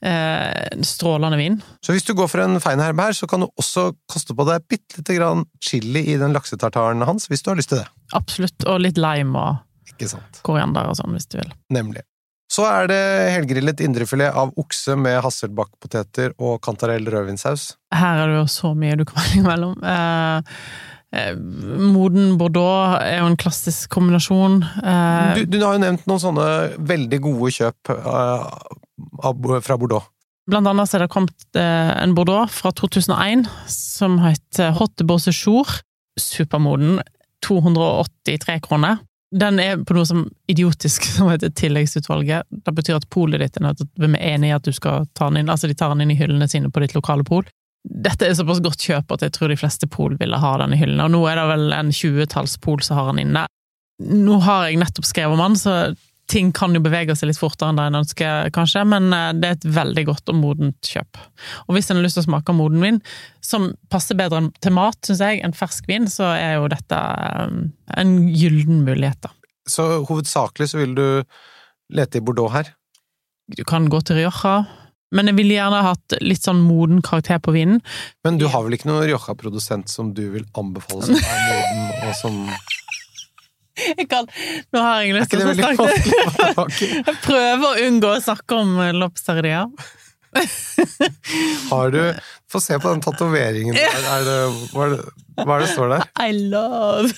Eh, 0.03 0.83
strålende 0.87 1.39
vin. 1.39 1.57
Så 1.83 1.95
hvis 1.95 2.07
du 2.07 2.15
går 2.19 2.29
for 2.31 2.43
en 2.43 2.61
feinherb 2.63 3.01
her, 3.03 3.15
så 3.15 3.27
kan 3.31 3.43
du 3.43 3.49
også 3.59 3.91
koste 4.11 4.35
på 4.35 4.47
deg 4.47 4.67
bitte 4.71 5.01
lite 5.01 5.17
grann 5.19 5.47
chili 5.63 6.05
i 6.13 6.19
den 6.21 6.35
laksetartaren 6.35 7.03
hans, 7.07 7.27
hvis 7.31 7.43
du 7.43 7.51
har 7.51 7.59
lyst 7.59 7.73
til 7.75 7.83
det. 7.83 7.89
Absolutt. 8.15 8.67
Og 8.67 8.83
litt 8.83 8.99
lime 8.99 9.35
og 9.39 10.39
koriander 10.47 10.91
og 10.91 10.99
sånn, 10.99 11.15
hvis 11.17 11.31
du 11.31 11.41
vil. 11.41 11.51
Nemlig. 11.75 12.07
Så 12.51 12.65
er 12.67 12.89
det 12.91 13.01
helgrillet 13.37 13.81
indrefilet 13.85 14.35
av 14.35 14.51
okse 14.59 14.97
med 14.99 15.21
hasselbakkpoteter 15.23 16.33
og 16.43 16.57
kantarell 16.67 17.07
rødvinsaus. 17.07 17.77
Her 17.95 18.25
er 18.25 18.33
det 18.33 18.41
jo 18.41 18.47
så 18.51 18.73
mye 18.75 18.97
du 18.99 19.05
kan 19.07 19.21
velge 19.23 19.45
mellom. 19.47 19.77
Eh, 19.87 20.57
eh, 21.15 21.37
moden 21.95 22.33
Bordeaux 22.41 22.97
er 23.05 23.21
jo 23.21 23.29
en 23.31 23.39
klassisk 23.39 23.93
kombinasjon. 23.95 24.65
Eh, 24.83 25.39
Du, 25.39 25.45
du 25.47 25.61
har 25.63 25.77
jo 25.79 25.85
nevnt 25.85 26.09
noen 26.11 26.25
sånne 26.25 26.49
veldig 26.91 27.21
gode 27.29 27.53
kjøp 27.55 27.93
eh, 27.95 28.49
fra 29.63 29.79
Bordeaux. 29.79 30.11
Blant 30.51 30.67
annet 30.67 30.91
så 30.91 30.99
er 30.99 31.05
det 31.05 31.13
kommet 31.15 31.55
en 31.55 32.17
Bordeaux 32.19 32.51
fra 32.51 32.73
2001 32.75 33.45
som 33.71 34.19
heter 34.25 34.73
Hot 34.81 34.97
de 34.99 35.07
Beausejour. 35.07 35.77
Supermoden. 36.19 36.99
283 37.47 38.59
kroner. 38.67 38.99
Den 39.31 39.61
er 39.63 39.79
på 39.87 39.95
noe 39.95 40.07
som 40.09 40.25
idiotisk 40.51 41.07
som 41.17 41.31
heter 41.31 41.53
tilleggsutvalget. 41.55 42.49
Det 42.51 42.75
betyr 42.75 42.99
at 42.99 43.09
polet 43.13 43.43
ditt 43.43 43.61
er 43.61 43.69
nødt 43.69 43.81
til 43.83 43.89
å 43.89 44.07
være 44.09 44.23
enig 44.35 44.51
i 44.51 44.57
at 44.57 44.67
du 44.67 44.75
skal 44.75 45.07
ta 45.15 45.31
den 45.31 45.43
inn. 45.43 45.53
Altså, 45.53 45.71
de 45.71 45.79
tar 45.79 45.95
den 45.95 46.05
inn 46.07 46.15
i 46.15 46.19
hyllene 46.19 46.49
sine 46.51 46.73
på 46.73 46.83
ditt 46.83 46.97
lokale 46.99 47.27
pol. 47.27 47.47
Dette 47.81 48.27
er 48.27 48.37
såpass 48.37 48.61
godt 48.61 48.83
kjøp 48.85 49.15
at 49.15 49.23
jeg 49.25 49.33
tror 49.37 49.49
de 49.49 49.57
fleste 49.57 49.89
pol 49.89 50.19
ville 50.21 50.37
ha 50.37 50.51
den 50.61 50.75
i 50.77 50.81
hyllene, 50.83 51.07
og 51.07 51.15
nå 51.15 51.23
er 51.31 51.39
det 51.41 51.47
vel 51.49 51.71
en 51.73 51.93
tjuetalls 51.97 52.59
pol 52.61 52.83
som 52.85 52.99
har 52.99 53.09
den 53.13 53.23
inne. 53.23 53.47
Nå 54.01 54.37
har 54.45 54.67
jeg 54.69 54.81
nettopp 54.81 55.09
skrevet 55.09 55.37
om 55.37 55.41
den, 55.47 55.57
så 55.61 55.77
ting 56.31 56.53
kan 56.55 56.75
jo 56.75 56.83
bevege 56.83 57.15
seg 57.19 57.31
litt 57.31 57.41
fortere 57.41 57.73
enn 57.73 57.81
det 57.81 57.87
en 57.91 58.01
ønsker, 58.01 58.51
kanskje, 58.55 58.85
men 58.89 59.11
eh, 59.17 59.31
det 59.37 59.49
er 59.49 59.59
et 59.59 59.69
veldig 59.77 60.07
godt 60.09 60.33
og 60.33 60.39
modent 60.39 60.91
kjøp. 60.93 61.21
Og 61.67 61.77
hvis 61.77 61.91
en 61.91 61.99
har 61.99 62.07
lyst 62.07 62.19
til 62.19 62.25
å 62.25 62.29
smake 62.29 62.57
moden 62.57 62.85
vin, 62.85 63.01
som 63.45 63.71
passer 63.93 64.19
bedre 64.19 64.45
til 64.63 64.75
mat, 64.77 64.99
syns 65.07 65.23
jeg, 65.25 65.43
enn 65.45 65.57
fersk 65.57 65.91
vin, 65.91 66.09
så 66.11 66.33
er 66.37 66.59
jo 66.59 66.71
dette 66.73 66.99
eh, 66.99 67.57
en 68.01 68.19
gyllen 68.31 68.85
mulighet, 68.87 69.23
da. 69.27 69.35
Så 69.71 69.87
hovedsakelig 70.09 70.71
så 70.73 70.81
vil 70.81 70.95
du 70.99 71.07
lete 71.95 72.19
i 72.19 72.25
Bordeaux 72.25 72.53
her. 72.55 72.73
Du 73.51 73.63
kan 73.67 73.89
gå 73.91 74.01
til 74.07 74.21
Rioja, 74.21 74.63
men 75.15 75.27
jeg 75.27 75.41
ville 75.41 75.57
gjerne 75.57 75.83
hatt 75.83 76.19
litt 76.23 76.47
sånn 76.47 76.63
moden 76.63 77.03
karakter 77.07 77.41
på 77.43 77.55
vinen. 77.55 77.81
Men 78.27 78.39
du 78.39 78.47
har 78.51 78.63
vel 78.63 78.77
ikke 78.77 78.91
noen 78.91 79.09
Rioja-produsent 79.09 79.91
som 79.91 80.13
du 80.15 80.23
vil 80.37 80.47
anbefale 80.59 81.09
som 81.09 81.19
er 81.19 81.41
moden, 81.49 81.89
og 82.07 82.15
som 82.19 82.39
Jeg 83.77 84.09
kan, 84.11 84.27
nå 84.75 84.81
har 84.83 85.03
jeg 85.05 85.15
lyst 85.17 85.31
til 85.31 85.41
å 85.47 85.55
snakke? 85.55 85.87
Jeg 87.07 87.17
prøver 87.23 87.67
å 87.69 87.75
unngå 87.87 88.09
å 88.17 88.21
snakke 88.23 88.55
om 88.59 88.71
eh. 88.83 88.93
Har 91.71 91.91
du 91.95 92.03
Få 92.51 92.59
se 92.63 92.79
på 92.83 92.89
den 92.91 93.01
tatoveringen 93.03 93.75
der. 93.79 94.03
Er 94.11 94.25
det, 94.27 94.39
hva, 94.75 94.83
er 94.89 94.93
det, 94.97 95.03
hva 95.47 95.53
er 95.57 95.61
det 95.65 95.71
står 95.71 95.89
der? 95.95 96.03
I 96.19 96.21
love 96.51 97.09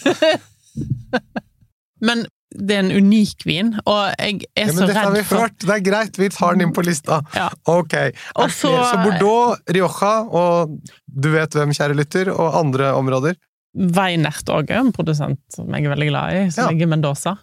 Men 2.04 2.18
det 2.52 2.74
er 2.76 2.82
en 2.82 2.92
unik 3.06 3.46
vin, 3.48 3.70
og 3.88 4.12
jeg 4.20 4.42
er 4.52 4.66
Ja, 4.66 4.72
så 4.74 4.78
men 4.82 4.88
dette 4.90 5.02
har 5.06 5.14
vi 5.14 5.22
hørt! 5.30 5.56
Det 5.62 5.72
er 5.72 5.80
greit, 5.86 6.18
vi 6.20 6.28
tar 6.34 6.52
den 6.58 6.66
inn 6.66 6.74
på 6.76 6.82
lista. 6.84 7.22
Ja. 7.32 7.46
Ok. 7.64 7.94
Og 7.96 7.98
Er 8.02 8.10
det 8.10 8.12
flere? 8.34 8.52
så- 8.52 8.84
så 8.90 8.96
Bordeaux, 9.06 9.56
Rioja 9.72 10.10
og 10.28 10.76
du 11.08 11.30
vet 11.32 11.48
hvem, 11.56 11.72
kjære 11.72 11.96
lytter, 11.96 12.28
og 12.34 12.52
andre 12.60 12.90
områder. 12.98 13.34
Weinert 13.72 14.48
òg 14.52 14.70
en 14.76 14.90
produsent 14.92 15.40
som 15.54 15.70
jeg 15.72 15.86
er 15.86 15.94
veldig 15.94 16.08
glad 16.10 16.34
i, 16.36 16.50
som 16.52 16.64
Ja. 16.64 16.70
ligger 16.70 16.86
i 16.86 16.92
Mendoza. 16.92 17.38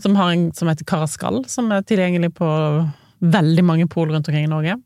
Som 0.00 0.14
har 0.16 0.30
en 0.32 0.52
som 0.56 0.68
heter 0.68 0.84
Carascal, 0.88 1.44
som 1.48 1.70
er 1.72 1.82
tilgjengelig 1.82 2.32
på 2.34 2.48
veldig 3.22 3.64
mange 3.64 3.88
pol 3.88 4.08
rundt 4.08 4.28
omkring 4.28 4.44
i 4.44 4.52
Norge. 4.52 4.78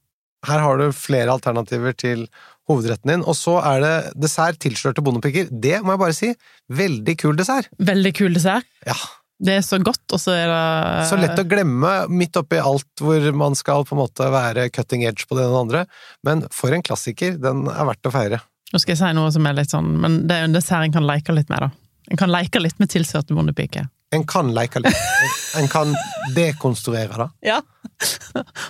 Her 0.46 0.58
har 0.64 0.78
du 0.78 0.90
flere 0.96 1.28
alternativer 1.30 1.92
til 1.96 2.26
hovedretten 2.68 3.10
din. 3.12 3.22
Og 3.28 3.36
så 3.36 3.58
er 3.62 3.80
det 3.84 4.12
dessert 4.18 4.58
tilslørte 4.62 5.02
bondepiker. 5.04 5.48
Det 5.52 5.82
må 5.84 5.92
jeg 5.94 6.02
bare 6.02 6.16
si. 6.16 6.34
Veldig 6.72 7.16
kul 7.20 7.36
dessert. 7.36 7.68
Veldig 7.78 8.12
kul 8.16 8.32
dessert. 8.34 8.64
Ja. 8.86 8.96
Det 9.40 9.54
er 9.56 9.62
så 9.64 9.78
godt, 9.80 10.02
og 10.12 10.20
så 10.20 10.34
er 10.36 10.50
det 10.52 11.08
Så 11.08 11.16
lett 11.16 11.38
å 11.40 11.46
glemme 11.48 11.92
midt 12.12 12.36
oppi 12.36 12.58
alt 12.60 13.00
hvor 13.00 13.24
man 13.32 13.54
skal 13.56 13.86
på 13.88 13.96
en 13.96 14.02
måte 14.02 14.26
være 14.28 14.66
cutting 14.68 15.06
edge 15.08 15.24
på 15.30 15.36
det 15.38 15.46
ene 15.46 15.54
og 15.54 15.56
det 15.56 15.62
andre. 15.64 15.86
Men 16.28 16.42
for 16.52 16.76
en 16.76 16.82
klassiker, 16.84 17.38
den 17.40 17.62
er 17.72 17.88
verdt 17.88 18.04
å 18.04 18.12
feire. 18.12 18.40
Nå 18.70 18.78
skal 18.78 18.94
jeg 18.94 19.00
si 19.00 19.14
noe 19.18 19.30
som 19.34 19.46
er 19.48 19.56
litt 19.58 19.72
sånn, 19.72 19.94
men 20.02 20.20
det 20.28 20.36
er 20.36 20.44
jo 20.44 20.50
en 20.50 20.58
dessert 20.58 20.86
en 20.86 20.94
kan 20.94 21.06
leke 21.08 21.34
litt 21.34 21.50
med, 21.50 21.66
da. 21.66 21.70
En 22.10 22.18
kan 22.20 22.30
leke 22.30 22.62
litt 22.62 22.78
med 22.82 22.90
tilsørte 22.90 23.34
bondepiker. 23.34 23.88
En 24.14 24.24
kan 24.26 24.48
leke 24.54 24.82
litt. 24.82 25.02
En 25.58 25.68
kan 25.70 25.92
dekonstruere 26.34 27.18
det. 27.18 27.28
Ja. 27.50 27.60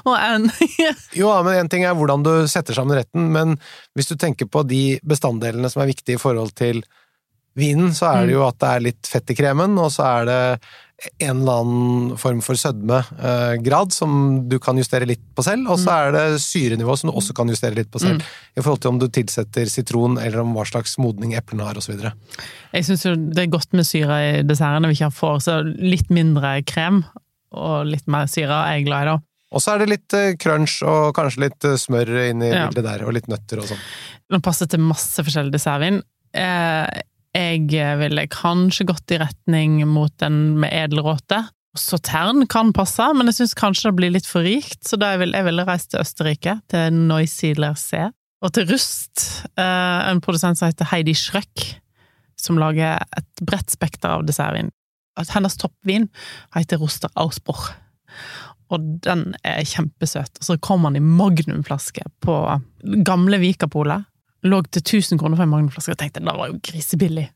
og 0.09 0.15
en 0.17 0.49
Jo, 1.17 1.31
men 1.45 1.63
en 1.63 1.71
ting 1.73 1.85
er 1.89 1.97
hvordan 1.97 2.25
du 2.25 2.33
setter 2.51 2.77
sammen 2.77 2.99
retten, 2.99 3.31
men 3.33 3.57
hvis 3.97 4.11
du 4.11 4.17
tenker 4.21 4.49
på 4.49 4.65
de 4.69 4.99
bestanddelene 5.07 5.71
som 5.73 5.85
er 5.85 5.93
viktige 5.93 6.19
i 6.19 6.23
forhold 6.23 6.53
til 6.61 6.83
vinen, 7.59 7.91
så 7.97 8.13
er 8.13 8.29
det 8.29 8.37
jo 8.37 8.45
at 8.47 8.61
det 8.63 8.71
er 8.71 8.87
litt 8.91 9.11
fett 9.11 9.33
i 9.33 9.37
kremen, 9.39 9.75
og 9.81 9.91
så 9.95 10.07
er 10.21 10.29
det 10.29 10.41
en 11.25 11.39
eller 11.41 11.63
annen 11.63 12.17
form 12.21 12.43
for 12.45 12.59
sødmegrad 12.61 13.93
som 13.95 14.11
du 14.51 14.59
kan 14.61 14.77
justere 14.77 15.09
litt 15.09 15.23
på 15.35 15.45
selv, 15.47 15.71
og 15.73 15.81
så 15.81 15.95
er 15.95 16.13
det 16.13 16.25
syrenivå 16.45 16.97
som 17.01 17.09
du 17.09 17.17
også 17.17 17.33
kan 17.37 17.49
justere 17.49 17.79
litt 17.79 17.89
på 17.93 18.03
selv, 18.03 18.21
i 18.53 18.61
forhold 18.61 18.83
til 18.85 18.93
om 18.93 18.99
du 19.01 19.07
tilsetter 19.09 19.71
sitron, 19.73 20.19
eller 20.21 20.43
om 20.43 20.53
hva 20.57 20.67
slags 20.69 20.99
modning 21.01 21.33
eplene 21.39 21.65
har, 21.65 21.81
videre. 21.81 22.13
Jeg 22.77 22.87
syns 22.87 23.07
det 23.33 23.47
er 23.47 23.51
godt 23.53 23.73
med 23.73 23.89
syre 23.89 24.21
i 24.27 24.31
dessertene 24.47 24.91
vi 24.93 24.99
ikke 24.99 25.11
får, 25.17 25.41
så 25.49 25.59
litt 25.65 26.13
mindre 26.13 26.59
krem 26.69 27.03
og 27.57 27.89
litt 27.89 28.07
mer 28.11 28.29
syre 28.31 28.61
er 28.69 28.79
jeg 28.79 28.89
glad 28.91 29.03
i, 29.09 29.11
da. 29.15 29.19
Og 29.51 29.63
så 29.65 29.73
er 29.73 29.83
det 29.83 29.91
litt 29.91 30.15
eh, 30.15 30.35
crunch 30.39 30.77
og 30.87 31.11
kanskje 31.17 31.49
litt 31.49 31.67
eh, 31.67 31.79
smør 31.81 32.13
inni 32.29 32.53
Ja. 32.53 32.69
bildet 32.69 32.87
der, 32.87 33.03
og 33.07 33.17
litt 33.17 33.27
nøtter 33.31 33.59
og 33.65 33.67
sånn. 33.73 33.81
Den 34.31 34.45
passer 34.45 34.69
til 34.71 34.85
masse 34.85 35.25
forskjellig 35.27 35.51
dessertvin. 35.57 35.99
Eh, 36.31 36.87
jeg 37.37 37.99
ville 38.01 38.27
kanskje 38.33 38.89
gått 38.89 39.13
i 39.15 39.21
retning 39.23 39.81
mot 39.89 40.13
den 40.19 40.59
med 40.61 40.73
edelråte. 40.75 41.45
Sautern 41.79 42.49
kan 42.51 42.73
passe, 42.75 43.05
men 43.15 43.31
jeg 43.31 43.39
syns 43.39 43.55
kanskje 43.59 43.91
det 43.91 43.99
blir 44.01 44.15
litt 44.17 44.27
for 44.27 44.43
rikt, 44.43 44.83
så 44.89 44.99
da 44.99 45.13
jeg 45.13 45.23
ville 45.23 45.39
jeg 45.39 45.47
ville 45.47 45.67
reist 45.69 45.93
til 45.93 46.03
Østerrike, 46.03 46.57
til 46.73 46.97
Neusiedler 46.97 47.79
C. 47.79 48.09
Og 48.43 48.55
til 48.57 48.67
Rust, 48.73 49.47
eh, 49.61 50.01
en 50.11 50.23
produsent 50.25 50.59
som 50.59 50.71
heter 50.71 50.89
Heidi 50.91 51.15
Schrøck, 51.15 51.67
som 52.41 52.59
lager 52.59 53.05
et 53.17 53.45
bredt 53.45 53.71
spekter 53.71 54.17
av 54.17 54.27
dessertvin. 54.27 54.73
Hennes 55.31 55.59
toppvin 55.61 56.09
heter 56.57 56.81
Roster 56.81 57.13
Ausbruch, 57.21 57.69
og 58.71 58.87
den 59.05 59.35
er 59.45 59.63
kjempesøt. 59.67 60.41
Og 60.41 60.47
så 60.47 60.57
kommer 60.59 60.91
den 60.91 61.03
i 61.03 61.19
magnumflaske 61.21 62.07
på 62.25 62.37
gamle 63.07 63.39
Vikapolet. 63.43 64.07
Lå 64.47 64.63
til 64.73 64.81
1000 64.83 65.19
kroner 65.21 65.37
for 65.37 65.45
en 65.45 65.53
magnumflaske, 65.53 65.93
og 65.93 65.99
tenkte 66.01 66.23
det 66.25 66.33
var 66.37 66.49
jo 66.49 66.59
grisebillig. 66.65 67.29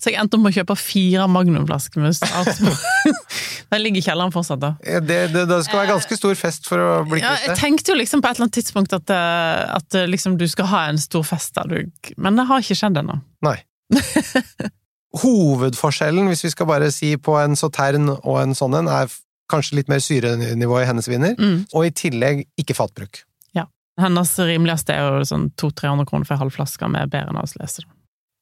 Så 0.00 0.08
jeg 0.08 0.16
endte 0.22 0.38
opp 0.38 0.40
med 0.46 0.54
å 0.54 0.56
kjøpe 0.56 0.76
fire 0.80 1.26
magnumflasker 1.28 2.00
med. 2.00 2.16
Den 3.70 3.82
ligger 3.84 4.00
i 4.00 4.04
kjelleren 4.06 4.32
fortsatt, 4.32 4.60
da. 4.62 4.70
Eh, 4.80 5.02
Det, 5.04 5.18
det, 5.34 5.42
det 5.50 5.58
skal 5.66 5.82
være 5.82 5.90
ganske 5.92 6.16
stor 6.16 6.34
fest 6.40 6.64
for 6.70 6.80
å 6.80 6.88
bli 7.04 7.20
Ja, 7.20 7.34
jeg 7.44 7.58
tenkte 7.60 7.92
jo 7.92 7.98
liksom 8.00 8.22
på 8.24 8.30
et 8.30 8.38
eller 8.40 8.48
annet 8.48 8.56
tidspunkt 8.56 8.96
at, 8.96 9.12
eh, 9.12 9.74
at 9.76 9.94
eh, 10.00 10.08
liksom 10.08 10.38
du 10.40 10.46
skal 10.48 10.70
ha 10.72 10.86
en 10.88 10.98
stor 10.98 11.22
fest 11.28 11.52
der, 11.58 11.68
du. 11.68 12.12
Men 12.16 12.40
det 12.40 12.48
har 12.48 12.64
ikke 12.64 12.78
skjedd 12.80 12.96
ennå. 13.02 13.18
Nei. 13.44 13.58
Hovedforskjellen, 15.20 16.28
hvis 16.30 16.44
vi 16.46 16.50
skal 16.54 16.68
bare 16.70 16.90
si 16.94 17.16
på 17.18 17.34
en 17.40 17.56
sautern 17.58 18.08
og 18.14 18.36
en 18.40 18.54
sånn 18.56 18.76
en, 18.78 18.88
er 18.88 19.10
kanskje 19.50 19.80
litt 19.80 19.88
mer 19.90 19.98
syrenivå 20.02 20.80
i 20.80 20.86
hennes 20.86 21.08
viner, 21.10 21.34
Mm. 21.38 21.64
og 21.74 21.86
i 21.86 21.90
tillegg 21.90 22.44
ikke 22.62 22.76
fatbruk. 22.78 23.24
Hennes 24.00 24.32
rimeligste 24.38 24.94
er 24.96 25.18
jo 25.20 25.24
sånn 25.28 25.48
200-300 25.60 26.08
kroner 26.08 26.28
for 26.28 26.36
en 26.36 26.44
halv 26.44 26.54
flaske 26.54 26.90
med 26.90 27.12
bedre 27.12 27.32
enn 27.32 27.40
oss 27.40 27.56
leser. 27.60 27.86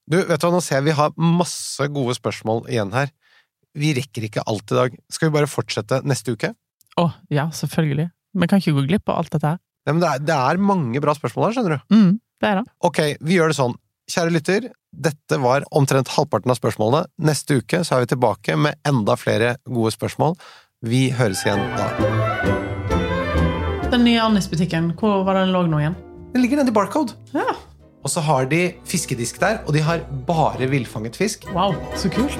Du, 0.08 0.16
vet 0.24 0.40
du 0.40 0.46
hva, 0.46 0.52
nå 0.54 0.62
ser 0.64 0.78
jeg 0.78 0.88
vi 0.88 0.96
har 0.96 1.16
masse 1.20 1.88
gode 1.92 2.16
spørsmål 2.16 2.64
igjen 2.72 2.94
her. 2.94 3.10
Vi 3.78 3.92
rekker 3.98 4.28
ikke 4.28 4.44
alt 4.48 4.72
i 4.72 4.78
dag. 4.78 4.94
Skal 5.12 5.28
vi 5.28 5.36
bare 5.36 5.50
fortsette 5.50 6.00
neste 6.08 6.32
uke? 6.34 6.54
Å, 6.98 7.10
ja, 7.34 7.48
selvfølgelig. 7.54 8.08
Vi 8.38 8.48
kan 8.48 8.62
ikke 8.62 8.76
gå 8.78 8.86
glipp 8.88 9.12
av 9.12 9.20
alt 9.22 9.34
dette 9.34 9.52
her. 9.54 9.60
Nei, 9.86 9.94
men 9.94 10.02
det 10.02 10.08
er, 10.08 10.24
det 10.30 10.38
er 10.38 10.62
mange 10.70 11.02
bra 11.04 11.14
spørsmål 11.16 11.48
her, 11.48 11.56
skjønner 11.56 11.76
du. 11.76 11.94
Mm, 11.94 12.10
det 12.42 12.50
er 12.50 12.58
det. 12.60 12.64
Ok, 12.88 13.02
vi 13.24 13.38
gjør 13.38 13.52
det 13.52 13.58
sånn. 13.60 13.76
Kjære 14.08 14.32
lytter, 14.32 14.70
dette 15.08 15.40
var 15.42 15.66
omtrent 15.76 16.12
halvparten 16.14 16.52
av 16.52 16.60
spørsmålene. 16.60 17.04
Neste 17.28 17.60
uke 17.60 17.82
så 17.84 17.98
er 17.98 18.06
vi 18.06 18.14
tilbake 18.14 18.56
med 18.56 18.80
enda 18.88 19.18
flere 19.20 19.58
gode 19.68 19.92
spørsmål. 19.96 20.38
Vi 20.88 21.08
høres 21.18 21.44
igjen 21.44 21.64
da. 21.76 22.17
Den 23.88 24.04
nye 24.04 24.20
Annis-butikken, 24.20 24.90
hvor 25.00 25.22
var 25.24 25.38
den 25.38 25.48
lå 25.48 25.62
nå 25.64 25.78
igjen? 25.80 25.94
Den 26.34 26.42
ligger 26.44 26.58
nede 26.60 26.68
i 26.68 26.74
Barcode. 26.76 27.14
Ja. 27.32 27.54
Og 28.04 28.10
så 28.10 28.20
har 28.20 28.44
de 28.44 28.72
fiskedisk 28.84 29.40
der, 29.40 29.62
og 29.66 29.72
de 29.72 29.80
har 29.80 30.02
bare 30.26 30.68
villfanget 30.68 31.16
fisk. 31.16 31.46
Wow, 31.54 31.74
så 31.96 32.10
kult. 32.12 32.38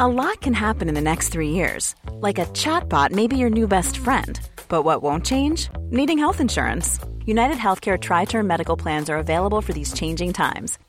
A 0.00 0.08
lot 0.08 0.40
can 0.40 0.54
happen 0.54 0.88
in 0.88 0.94
the 0.94 1.00
next 1.10 1.28
three 1.32 1.50
years. 1.50 1.94
Like 2.20 2.38
a 2.38 2.46
chatbot 2.46 3.12
may 3.12 3.28
be 3.28 3.36
your 3.36 3.50
new 3.50 3.68
best 3.68 3.98
friend. 3.98 4.40
But 4.68 4.84
what 4.84 5.02
won't 5.02 5.24
change? 5.24 5.70
Needing 5.90 6.18
health 6.18 6.40
insurance. 6.40 6.98
United 7.26 7.58
Healthcare 7.58 7.98
Tri 7.98 8.24
Term 8.24 8.46
Medical 8.46 8.76
Plans 8.76 9.08
are 9.08 9.18
available 9.18 9.60
for 9.60 9.72
these 9.72 9.92
changing 9.92 10.32
times. 10.32 10.78